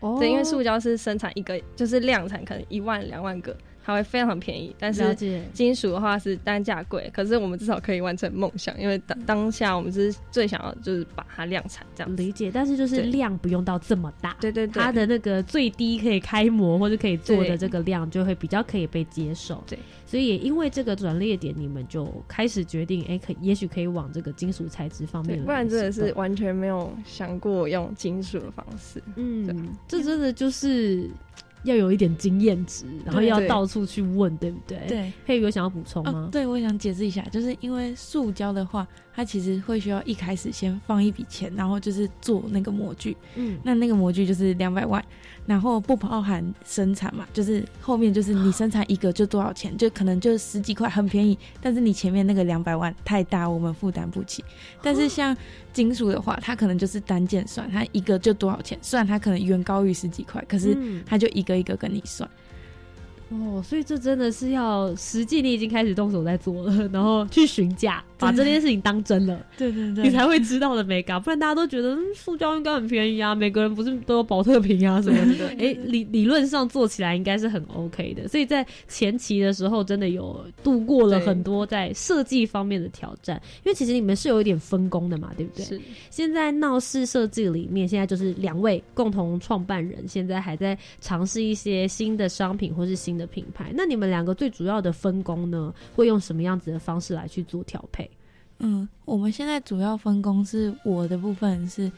[0.06, 3.56] 哦，对，因为塑胶是生产一个就是量产可能一万两万个。
[3.86, 5.16] 它会非常便宜，但是
[5.54, 7.08] 金属的话是单价贵。
[7.14, 12.50] 可是我们至少可以完成梦想，因为当当下我们是最想要就是把它量产这样理解。
[12.52, 19.64] 但是就是量不用到这么大，对对对，它的那个最低可以开模或者可以做的这个量就会比较可以被接受。
[19.68, 19.78] 对，
[20.08, 25.46] 所以也因为这个转捩点，你们就开始决定，哎，可也许可以往这个金属材质方面。
[25.46, 29.00] 不然真的是完全没有想过用金属的方式。
[29.16, 31.08] 嗯，这真的就是。
[31.66, 34.80] 要有一点经验值，然后要到处去问，对不对？
[34.88, 36.30] 对，佩瑜有想要补充吗？
[36.32, 38.88] 对，我想解释一下，就是因为塑胶的话。
[39.16, 45.04] 它其实会需要一开始先放一笔钱，然后就是做那个模具，嗯，那那个模具就是两百万，
[45.46, 51.38] 然后不包含生产嘛，就是后面就是你生产一个就多少钱，就可能就十几块，很便宜。
[51.62, 54.44] 但是你前面那个两百万太大，我们负担不起。
[54.82, 55.36] 但是像
[55.72, 62.30] 金属的话，它可能就是单件算，它一个就多少钱，虽然它可能远高于十几块，可是它就一个一个跟你算。
[63.30, 71.20] 哦，所以这真的是要实际，你已经开始动手在做了， 然后去询价，把这件事情当真了，对对对，你才会知道的美感。
[71.20, 75.48] 不然大家都觉得塑胶应该很便宜啊，每个人不是都有保特瓶啊什么的。
[75.58, 78.28] 哎，理理论上做起来应该是很 OK 的。
[78.28, 83.42] 所以在前期的时候，真的有度过了很多在设计方面的挑战。
[83.64, 85.66] 因为其实你们是有一点分工的嘛，对不对？
[85.66, 85.82] 是。
[86.12, 93.15] 现在闹市设计里面，现在就是两位共同创办人，现在还在尝试一些新的商品或是新。
[93.18, 95.74] 的品牌，那你们两个最主要的分工呢？
[95.96, 98.10] 会用什么样子的方式来去做调配？
[98.60, 101.92] 嗯，我们现在主要分工是我的部分是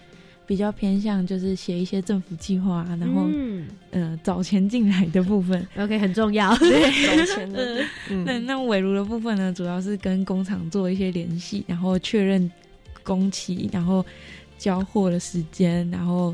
[0.47, 6.49] 比较偏向就是写一些政府计划，然后嗯呃找钱进来的部分，OK 很重要。
[6.57, 7.83] 找钱的。
[8.25, 12.49] 那那伟如的部分呢，主要是跟工厂做一些联系，然后确认
[13.03, 14.03] 工期，然后
[14.57, 16.33] 交货的时间，然后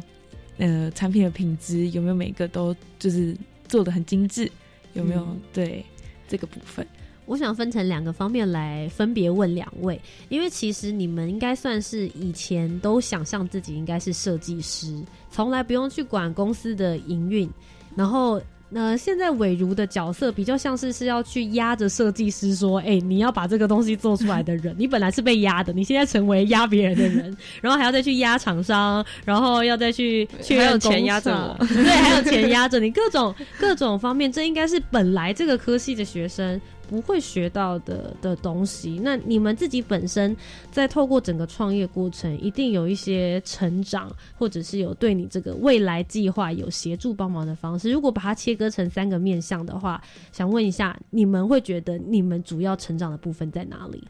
[0.57, 3.35] 呃产品的品质有没有每个都就是
[3.67, 4.49] 做的很精致。
[4.93, 5.83] 有没有对
[6.27, 6.87] 这个部分？
[7.25, 17.49] 我想分成两个方面来分别问两位，因为其实你们应该算是以前都想象自己应该是设计师，从来不用去管公司的营运，
[17.95, 18.41] 然后。
[18.73, 36.59] 那现在伟如的角色比较像是是要去压着设计师说，哎，你要把这个东西做出来的人，你本来是被压的，你现在成为压别人的人，然后还要再去压厂商，然后要再去去还有钱压着我，对，还有钱压着你，各种各种方面，这应该是本来这个科系的学生。
[36.87, 40.35] 不会学到的的东西，那你们自己本身
[40.71, 47.91] 在透过整个创业过程，一定有一些成长，或者是有对你这个未来计划有协助帮忙的方式。
[47.91, 54.03] 如果把它切割成三个面向的话，想问一下，你们会觉得你们主要成长的部分在哪里？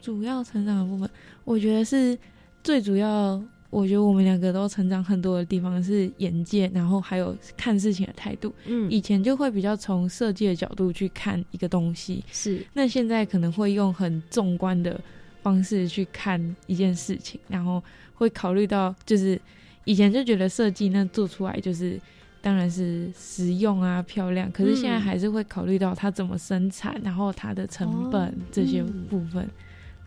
[0.00, 1.08] 主要成长的部分，
[1.44, 2.18] 我觉得是
[2.62, 3.42] 最主要。
[3.74, 8.54] 我觉得我们两个都成长很多的地方是眼界，然后还有看事情的态度。
[8.66, 12.64] 嗯，以前就会比较从设计的角度去看一个东西，是。
[12.72, 15.00] 那现在可能会用很纵观的
[15.42, 17.82] 方式去看一件事情，然后
[18.14, 19.40] 会考虑到，就是
[19.84, 22.00] 以前就觉得设计那做出来就是
[22.40, 29.50] 当然是实用啊漂亮，可是现在还是会考虑到它怎么生产，然后它的成本这些部分。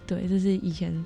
[0.05, 1.03] 对，这是以前。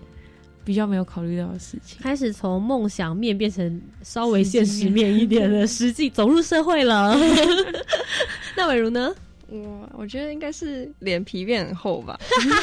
[0.64, 7.16] 比较没有考虑到的事情，开始从梦想面变成稍微现实面一点的实际，走入社会了。
[8.56, 9.14] 那伟如呢？
[9.48, 12.20] 我我觉得应该是脸皮变很厚吧，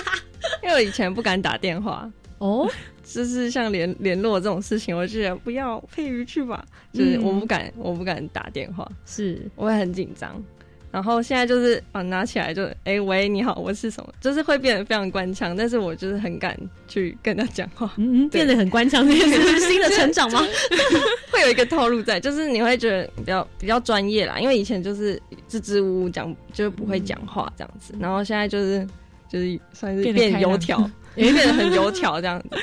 [0.63, 2.11] 因为我以前不敢打电话。
[2.39, 2.71] 哦，
[3.03, 9.43] 就是像联联络这种事情，我就觉得不要配鱼去吧，就是我不敢，我不敢打电话，是。
[9.57, 10.41] 我会很紧张。
[10.91, 14.13] 然后现在就是啊，拿起来就哎喂，你好，我是什么？
[14.21, 20.41] 就是会变得非常官腔，但是我就是很敢去跟他讲话，嗯，变得很官腔，这是 新的成长吗？
[21.31, 28.87] 会有一个套路在，就是你会觉得比较比较专业啦，因为以前就是支支吾吾讲，就是不会讲话这样子，然后现在就是
[29.29, 30.91] 就是算是变油条。
[31.19, 32.49] 也变得很油条这样子。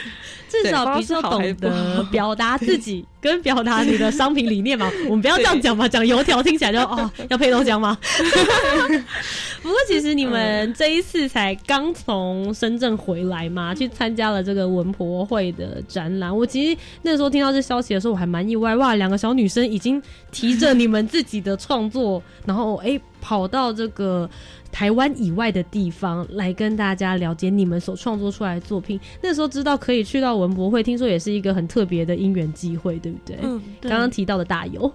[0.48, 4.90] 至少比较懂得表达自己跟表达你的商品理念嘛。
[5.06, 7.98] 我们不要这样讲嘛，讲油条听起来就哦要配豆浆吗？
[9.62, 16.34] 不过其实你们这一次才刚从深圳回来嘛，去参加了这个文博会的展览。
[16.34, 20.02] 我其实那时候听到这消息的时候，我还蛮意外哇，两个小女生已经
[20.32, 24.30] 提着你们自己的创作，然后哎跑到这个。
[24.76, 29.00] 台湾以外的地方来跟大家了解你们所创作出来的作品。
[29.22, 33.38] 那时候知道可以去到文博会，听说也是一个很特别的因缘机会，对不对？
[33.42, 34.92] 嗯，刚刚提到的大友，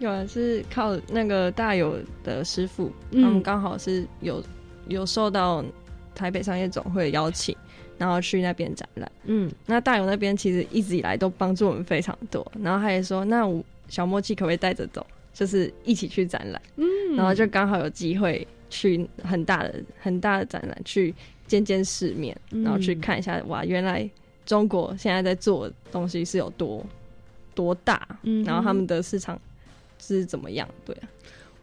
[0.00, 4.44] 有啊，是靠那个大友的师傅，他们刚好是有
[4.88, 5.64] 有受到
[6.14, 7.56] 台北商业总会邀请，
[7.96, 9.10] 然后去那边展览。
[9.24, 16.60] 嗯，那大有那边其实一直以来都帮助我们非常多，然后他也说，那我小默契可不可以带着走，就是一起去展览？
[16.76, 16.86] 嗯，
[17.16, 18.46] 然后就刚好有机会。
[18.70, 21.14] 去很大的很大的展览，去
[21.46, 24.08] 见见世面，然后去看一下哇，原来
[24.44, 26.84] 中国现在在做东西是有多
[27.54, 28.06] 多大，
[28.44, 29.40] 然后他们的市场
[29.98, 30.68] 是怎么样？
[30.84, 31.08] 对啊，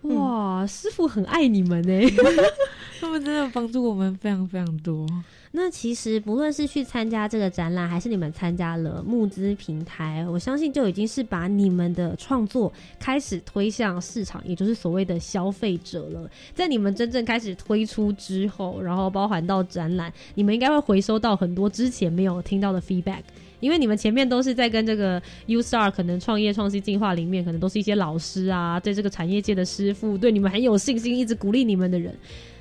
[0.04, 2.10] 哇，师傅很爱你们呢，
[3.00, 5.08] 他们真的帮助我们非常非常多。
[5.56, 16.28] 那其实不论是去参加这个展览，还是你们参加了募资平台，我相信就已经是把你们的创作开始推向市场，也就是所谓的消费者了。
[16.56, 23.22] 在你们真正开始推出之后，然后包含到展览，你们应该会回收到很多之前没有听到的 feedback，
[23.64, 32.14] 因为你们前面都是在跟这个 U Star 可能创业创新进化里面，可能都是一些老师啊，在这个产业界的师傅，对你们很有信心，一直鼓励你们的人。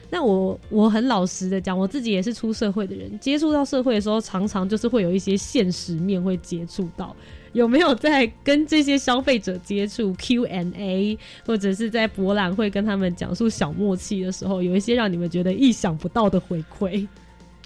[0.09, 7.17] 那我我很老实的讲，我自己也是出社会的人，接触到社会的时候，常常就是会有一些现实面会接触到。
[7.53, 17.07] 有没有在跟这些消费者接触 Q&A，或者是在博览会跟他们讲述小默契的时候，有一些让你们觉得意想不到的回馈？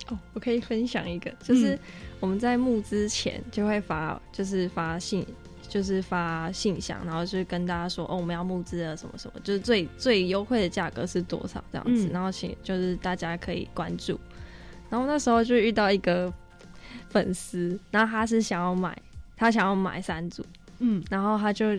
[0.09, 1.78] 哦，我可以分享一个，就是
[2.20, 5.26] 我们在募资前就会发，就是发信。
[5.68, 14.18] 就是发信箱，然后就是跟大家说哦，我们要募资了，什么什么，就是最最优惠的价格是多少这样子，然后请就是大家可以关注。
[14.88, 16.32] 然后那时候就遇到一个
[17.11, 18.96] 粉丝，然后他是想要买，
[19.36, 20.46] 他想要买三组，
[20.78, 21.76] 嗯，然后他就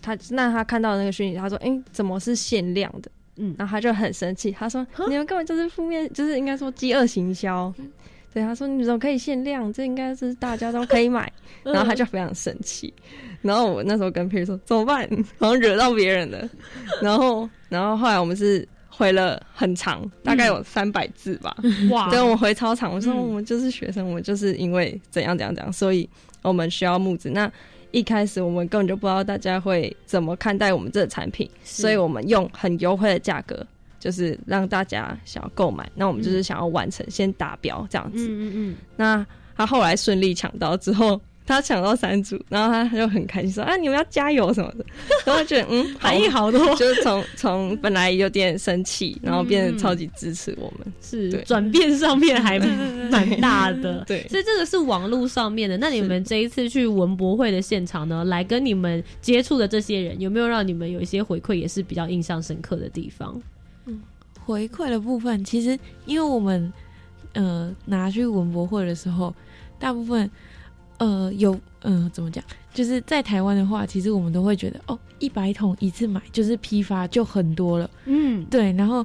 [0.00, 3.10] 他那他看到那个讯息，他说，哎，怎么是限量的？
[3.38, 7.72] 嗯，然后他就很生气，他说，你们根本就是负面，就是应该说饥饿行销。
[8.34, 9.72] 对，他说你怎么可以限量？
[9.72, 11.32] 这应该是大家都可以买。
[11.64, 12.92] 然后他就非常生气。
[13.40, 15.08] 然后我那时候跟佩说怎么办？
[15.38, 16.48] 好像惹到别人了。
[17.00, 21.56] 然后，然后后来我们是回了很长，大概有三百字吧。
[21.90, 22.10] 哇！
[22.10, 26.08] 对，我回操场，我说我们就是学生，我们就是因为怎样怎样怎样，所以
[26.42, 27.30] 我们需要募资。
[27.30, 27.50] 那
[27.90, 33.66] 一开始我们根本就不知道大家会怎么看待我们这个产品，所以我们用很优惠的价格。
[34.00, 38.28] 就是让大家想要购买，那我们就是想要完成先达标这样子。
[38.28, 38.76] 嗯嗯嗯。
[38.94, 39.26] 那
[39.56, 44.84] 他后来顺利抢到之后，他抢到三组，然后他就很开心说：“啊，你们要加油什么的。
[45.24, 50.92] ”然后觉得嗯， 反应好多，就是从从本来有点生气，然后变得超级支持我们。
[51.00, 54.04] 是转变上面还蛮 大的。
[54.06, 55.78] 对，所以这个是网络上面的。
[55.78, 63.40] 那你们这一次去文博会的现场呢，来跟你们接触的这些人，有没有让你们有一些回馈，也是比较印象深刻的地方？
[64.44, 66.72] 回馈的部分，其实因为我们
[67.32, 69.34] 呃拿去文博会的时候，
[69.78, 70.30] 大部分
[70.98, 79.04] 呃有呃怎么讲，就是在台湾的话，其实我们都会觉得哦，一百桶一次买就是批发就很多了，嗯，对，然后。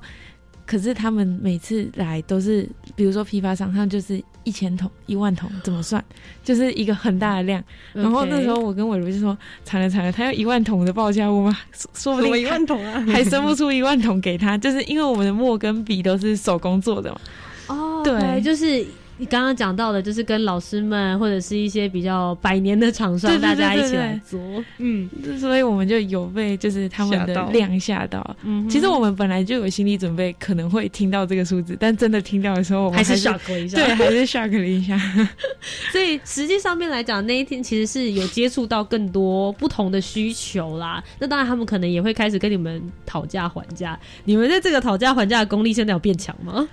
[0.65, 6.01] 可是他们每次来都是，比如说批发商，他们就是一千桶、一万桶，怎么算？
[6.41, 7.61] 就是一个很大的量。
[7.91, 11.53] 然后那时候我跟伟如就说：“惨了惨了，他要一万桶的报价，我们
[11.93, 17.19] 说不定一万桶啊，还生不出一万桶给他，就是因为我们的墨跟笔都是手工做的嘛。”
[17.67, 18.85] 哦，对，就是。
[19.23, 24.37] 你刚刚讲到的，就是跟老师们或者是一些比较百年的厂商，大家一起来做，
[24.79, 25.09] 嗯，
[25.39, 28.35] 所以我们就有被就是他们的量吓到。
[28.43, 34.99] 嗯，其实我们本来就有心理准备，可能会听到这个数字，但真的听到的时候，我们还是 shock 了一下，对，还是 shock 了一下。
[35.93, 41.01] 所以实际上面来讲，那一天其实是有接触到更多不同的需求啦。
[41.17, 43.97] 那当然，他们可能也会开始跟你们讨价还价。
[44.25, 46.67] 你们在这个讨价还价的功力现在有变强吗？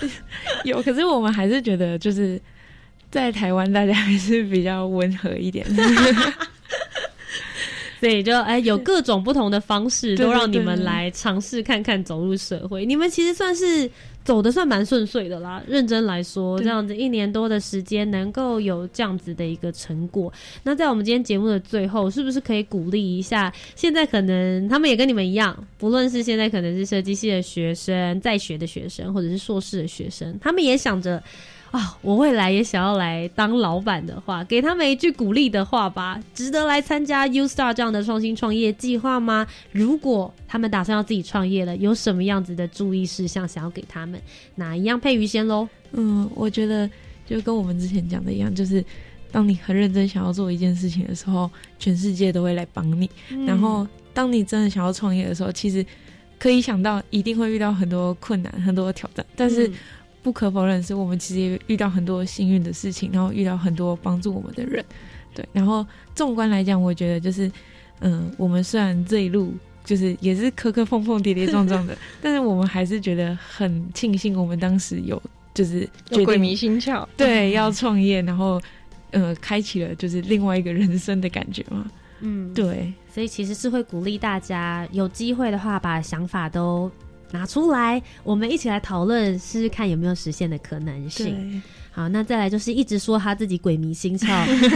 [0.64, 1.89] 有，可是我们还是觉得。
[1.90, 2.40] 的就是
[3.10, 5.66] 在台湾，大家还是比较温和一点，
[8.00, 12.86] 所以就哎，有各种不同的方式，都让你们来尝试看看走入社会。
[12.86, 13.90] 你们其实算是。
[14.22, 20.30] 走的算蛮顺遂的啦，认真来说，这样子一年多的时间能够有这样子的一个成果，
[20.62, 23.50] 那在我们今天节目的最后，是不是可以鼓励一下？
[23.74, 31.20] 现在可能他们也跟你们一样，不论是现在可能是设计系的学生、在学的学生，或者是硕士的学生，他们也想着
[31.70, 36.20] 啊，我未来也想要来当老板的话，给他们一句鼓励的话吧。
[36.34, 39.46] 值得来参加 U Star 这样的创新创业计划吗？
[39.70, 44.20] 如果他们打算要自己创业了，有什么样子的注意事项想要给他们？
[44.56, 45.68] 哪一样配鱼先喽。
[45.92, 46.90] 嗯，我觉得
[47.24, 48.84] 就跟我们之前讲的一样，就是
[49.30, 51.48] 当你很认真想要做一件事情的时候，
[51.78, 53.08] 全世界都会来帮你。
[53.46, 55.86] 然后，当你真的想要创业的时候，其实。
[56.40, 59.70] 可以想到一定会遇到很多困难、很多挑战，但是
[60.22, 64.84] 不可否认是我们其实也遇到很多幸运的事情，然后遇到很多帮助我们的人。
[65.34, 67.50] 对，然后纵观来讲，我觉得就是，
[68.00, 69.54] 嗯，我们虽然这一路
[69.84, 75.20] 就是也是磕磕碰碰、跌跌撞撞的， 但是我们还是觉得很庆幸，我们当时有
[75.54, 75.88] 就是
[76.24, 78.60] 鬼迷心窍，对，要创业，然后
[79.12, 81.86] 呃，开启了就是另外一个人生的感觉嘛。
[82.20, 82.92] 嗯，对。
[83.12, 86.90] 所以其实是会鼓励大家有机会的话，把想法都
[87.32, 91.62] 拿出来，我们一起来讨论，试试看有没有实现的可能性。
[91.92, 94.26] 好，那再来就是一直说他自己鬼迷心窍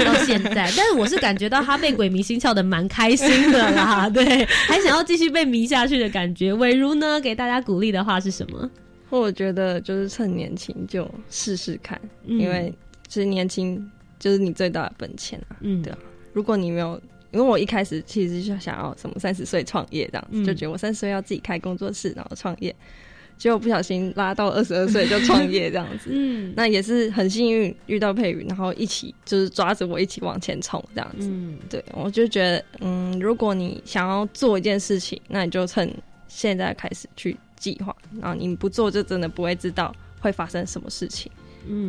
[0.04, 6.52] 到现在， 但是我是感觉到他被鬼迷心窍的蛮开心的啦， 对，还想要继续被迷下去的感觉。
[6.52, 8.68] 伟如呢，给大家鼓励的话是什么？
[9.10, 12.72] 我觉得就是趁年轻就试试看，因为
[13.06, 13.88] 其实年轻
[14.18, 15.56] 就是你最大的本钱啊。
[15.60, 15.98] 嗯，对啊，
[16.32, 17.00] 如果你没有。
[17.34, 22.72] 因为我一开始其实就想要什么三十岁创业这样子，就觉得我三十岁要自己开工作室，然后创业，
[23.36, 26.10] 结果不小心拉到二十二岁就创业这样子。
[26.12, 31.26] 嗯，那也是很幸运遇到佩宇，然后一起就是抓着我一起往前冲这样子。
[31.28, 35.92] 嗯，对，我就觉得，嗯，如果你想要做一件事情，那你就趁
[36.28, 41.32] 现在开始去计划，然后你不做就真的不会知道会发生什么事情。
[41.66, 41.88] 嗯，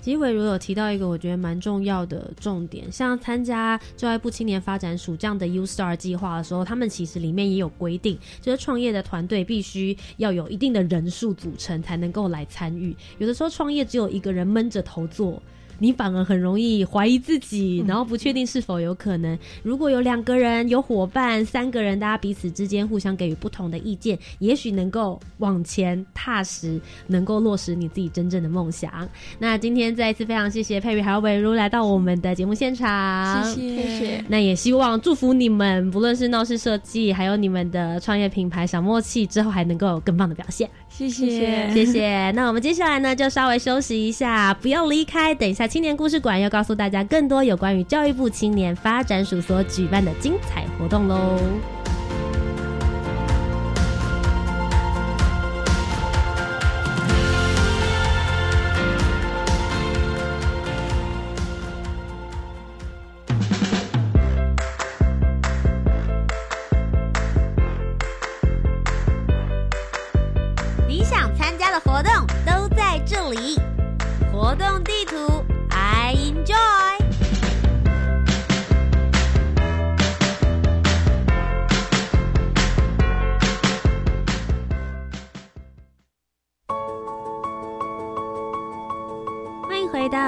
[0.00, 12.94] 其实伟如有提到一个我觉得蛮重要的重点，像参加教育部青年发展署这样的 U Star 计划的时候，他们其实里面也有规定，就是创业的团队必须要有一定的人数组成才能够来参与。
[13.18, 15.42] 有的时候创业只有一个人闷着头做。
[15.78, 19.38] 你反而很容易怀疑自己，然后不确定是否有可能。
[19.62, 29.08] 如果有两个人、有伙伴、三个人，大家彼此之间互相给予不同的意见，也许能够往前踏实，能够落实你自己真正的梦想。
[29.38, 33.60] 那今天再一次非常谢谢佩玉还有伟如来到我们的节目现场，谢
[33.98, 34.24] 谢。
[34.28, 40.68] 那也希望祝福你们，不论是闹市设计，还有你们的创业品牌小默契，之后还能够有更棒的表现。
[40.88, 42.32] 谢谢，谢谢。
[42.32, 45.32] 那我们接下来呢，就稍微休息一下，不要离开。
[45.32, 51.38] 等一下，青年故事馆要告诉大家更多有关于教育部青年发展署所举办的精彩活动喽。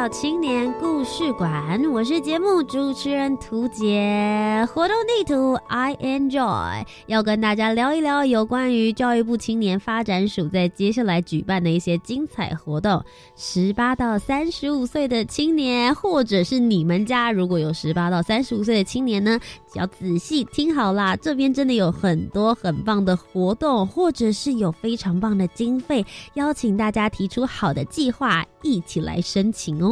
[0.09, 4.67] 青年故事馆，我是节目主持人涂杰。
[4.73, 13.05] 活动地图 I enjoy，要跟大家聊一聊有关于教育部青年发展署在接下来举办的一些精彩活动。
[13.37, 19.39] 十八到三十五岁的青年，或者是你们家如果有十八到三十五岁的青年呢，
[19.75, 29.90] 要仔细听好啦，这边真的有很多很棒的活动，或者是有非常棒的经费，邀请大家提出好的计划，一起来申请哦。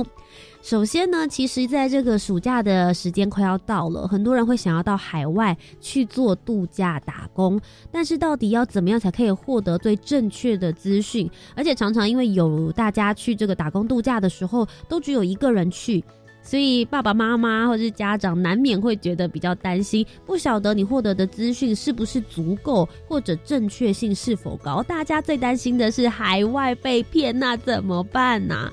[0.60, 7.60] 首先呢，其实在这个暑假的时间快要到了，很多人会想要到海外去做度假打工，
[7.92, 11.30] 但是到底要怎么样才可以获得最正确的资讯？
[11.54, 16.04] 而且常常因为有大家去这个打工度假的时候，都只有一个人去，
[16.42, 24.82] 所以爸爸妈妈或者是家长难免会觉得比较担心，不晓得你获得的资讯是不是足够，或者正确性是否高。
[24.82, 28.70] 大家最担心的是海外被骗，那怎么办呢？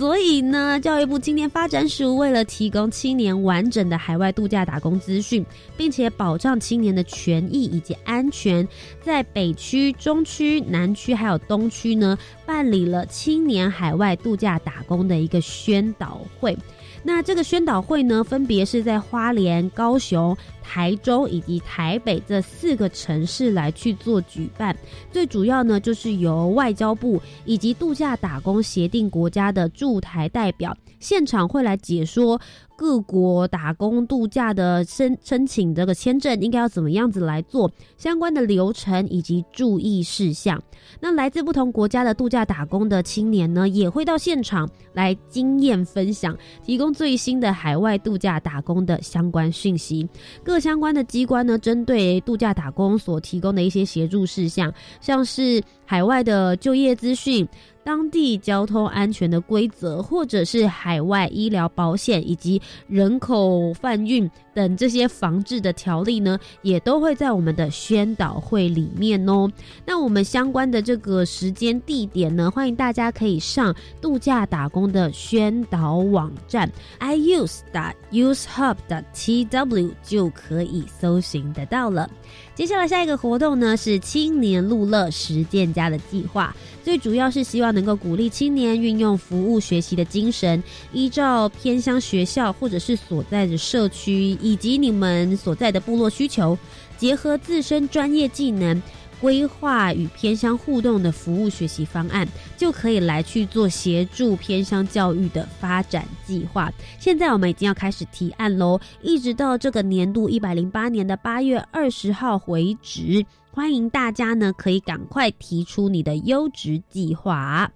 [0.00, 5.44] 所以呢，教育部青年发展署为了提供青年完整的海外度假打工资讯，
[5.76, 8.66] 并且保障青年的权益以及安全，
[9.02, 16.56] 在北区、中区、南区还有东区呢，办理了青年海外度假打工的一个宣导会。
[17.02, 24.76] 那这个宣导会呢，分别是在花莲、高雄、台州以及台北这四个城市来去做举办。
[25.10, 32.40] 最主要呢，就是由外交部以及度假打工协定国家的驻台代表现场会来解说。
[32.76, 40.58] 各国打工度假的申申请这个签证应该要怎么样子来做相关的流程以及注意事项。
[40.98, 46.34] 那来自不同国家的度假打工的青年呢，也会到现场来经验分享，
[46.64, 50.08] 提供最新的海外度假打工的相关讯息。
[50.42, 54.72] 各相关的机关呢，针对度假打工所提供的一些协助事项，
[55.02, 57.46] 像是海外的就业资讯。
[57.90, 69.50] 当地交通安全的规则，或者是海外医疗保险以及人口贩运等这些防治的条例呢，也都会在我们的宣导会里面哦。
[69.86, 82.10] 那我们相关的这个时间地点呢，欢迎大家可以上度假打工的宣导网站 i use dot use hub dot t w 就可以搜寻得到了。
[82.54, 96.58] 接下来下一个活动呢是青年路乐实践家的计划，最主要是希望能够鼓励青年运用服务学习的精神，依照偏乡学校或者是所在的社区以及你们所在的部落需求，
[96.96, 98.82] 结合自身专业技能。
[99.20, 102.26] 规划与偏乡互动的服务学习方案，
[102.56, 106.72] 就可以来去做协助偏乡教育的发展计划。
[106.98, 117.70] 现在我们已经要开始提案喽，一直到这个年度一百零八年的八月二十号为止，欢迎大家呢可以赶快提出你的优质计划。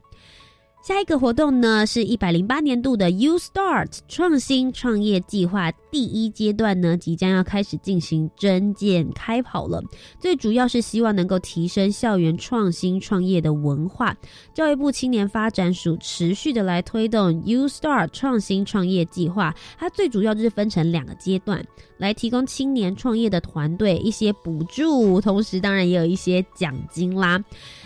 [0.86, 9.82] 下一个活动呢，是一百零八年度的 U Start 创新创业计划第一阶段呢，即将要开始进行征建开跑了。
[10.20, 14.14] 最主要是希望能够提升校园创新创业的文化。
[14.52, 21.64] 教育部青年发展署持续的来推动 U Start 创新创业计划，它最主要就是分成两个阶段，
[21.96, 27.42] 来提供青年创业的团队一些补助，同时当然也有一些奖金啦。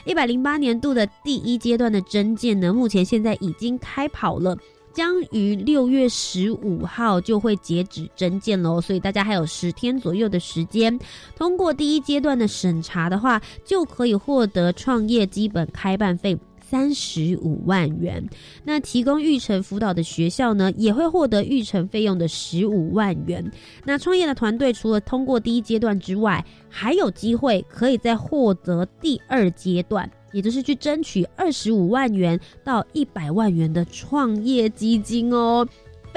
[0.09, 4.57] 一百零八年度的第一阶段的征件呢，目前现在已经开跑了，
[4.91, 10.99] 将于六月十五号就会截止征件喽，所以大家还有十天左右的时间，
[11.37, 16.39] 通过第一阶段的审查的话，就可以获得创业基本开办费。
[16.71, 18.29] 三十五万元，
[18.65, 23.51] 那提供育成辅导的学校呢，也会获得育成费用的十五万元。
[23.87, 35.67] 那创业的团队除了通过第一阶段之外，还有机会可以再获得第二阶段，也就是去争取二十五万元到一百万元的创业基金哦。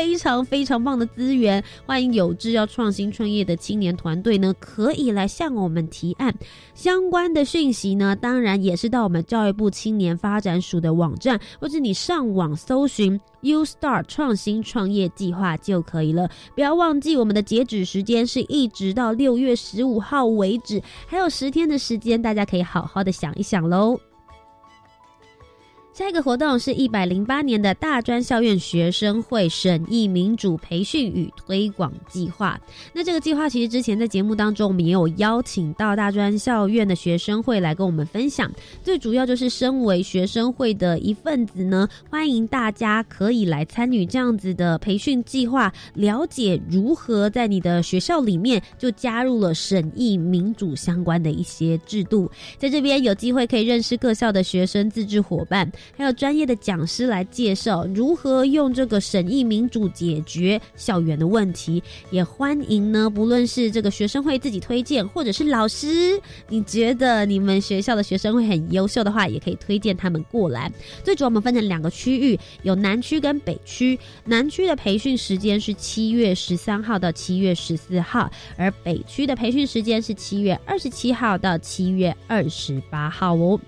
[0.01, 6.33] 非常非常棒的资源，欢迎有志要创新创业的青年团队呢，可以来向我们提案。
[6.73, 16.27] 相关的讯息呢，当然也是到我们教育部青年发展署的网站，或者你上网搜寻 “U Star 创新创业计划”就可以了。
[16.55, 24.10] 不要忘记，我们的截止时间是一直到六月十五号为止，还有十天的时间，大家可以好好的想一想喽。
[25.93, 32.57] 下一个活动是一百零八年的大专校院学生会审议民主培训与推广计划。
[32.93, 38.49] 那这个计划其实之前在节目当中，我们也有邀请到大专校院的学生会来跟我们分享。
[38.81, 52.31] 最主要就是身为学生会的一份子呢，欢迎大家可以来参与这样子的培训计划，了解如何在你的学校里面就加入了审议民主相关的一些制度。
[52.57, 55.69] 在这边有机会可以认识各校的学生自治伙伴。
[55.97, 70.71] 还有专业的讲师来介绍如何用这个审议民主解决校园的问题，也欢迎呢，不论是这个学生会自己推荐，或者是老师，你觉得你们学校的学生会很优秀的话，也可以推荐他们过来。
[71.03, 73.97] 最主要我们分成两个区域，有南区跟北区。
[74.25, 83.59] 南区的培训时间是七月十三号到七月十四号，而北区的培训时间是七月二十七号到七月二十八号哦。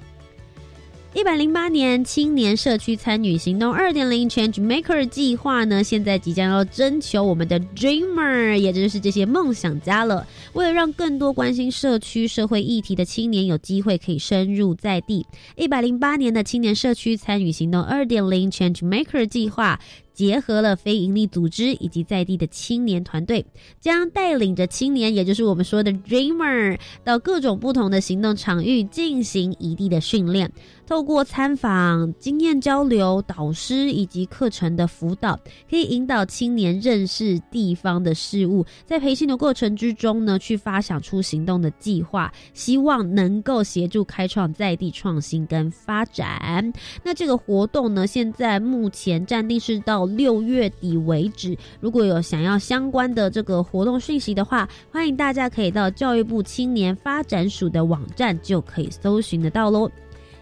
[1.16, 10.26] 一百零八年青年社区参与行动二点零 Change Maker 计划呢，现在即将要征求我们的 Dreamer，也就是这些梦想家了。
[10.54, 15.24] 为了让更多关心社区社会议题的青年有机会可以深入在地，
[15.56, 19.80] 一百零八年的青年社区参与行动二点零 Change Maker 计划。
[20.14, 23.44] 结合了非营利组织以及在地的青年团队，
[23.82, 30.52] 将带领着青年，也就是我们说的 Dreamer，到各种不同的行动场域进行一地的训练。
[30.94, 35.36] 透过参访、经验交流、导师以及课程的辅导，
[35.68, 38.64] 可以引导青年认识地方的事物。
[38.86, 46.72] 在培训的过程之中呢，去发想出行动的计划，希望能够协助开创在地创新跟发展。
[47.04, 50.06] 那这个活动呢，现在目前暂定是到。
[50.06, 59.90] 六月底为止，如果有想要相关的这个活动讯息的话，欢迎大家可以到教育部青年发展署的网站就可以搜寻得到喽。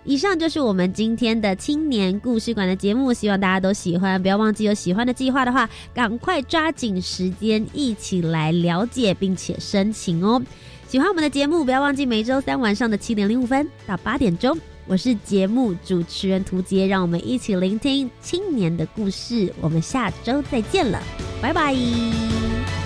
[0.04, 4.22] 以上就是我们今天的青年故事馆的节目，希望大家都喜欢。
[4.22, 10.42] 不要忘记有喜欢的计划的话，赶快抓紧时间一起来了解并且申请哦。
[10.88, 19.54] 喜欢我们的节目，不要忘记每周三晚上的七点零五分到八点钟，我是节目主持人涂杰，让我们一起聆听青年的故事。
[19.62, 21.02] 我们下周再见了，
[21.42, 22.81] 拜拜。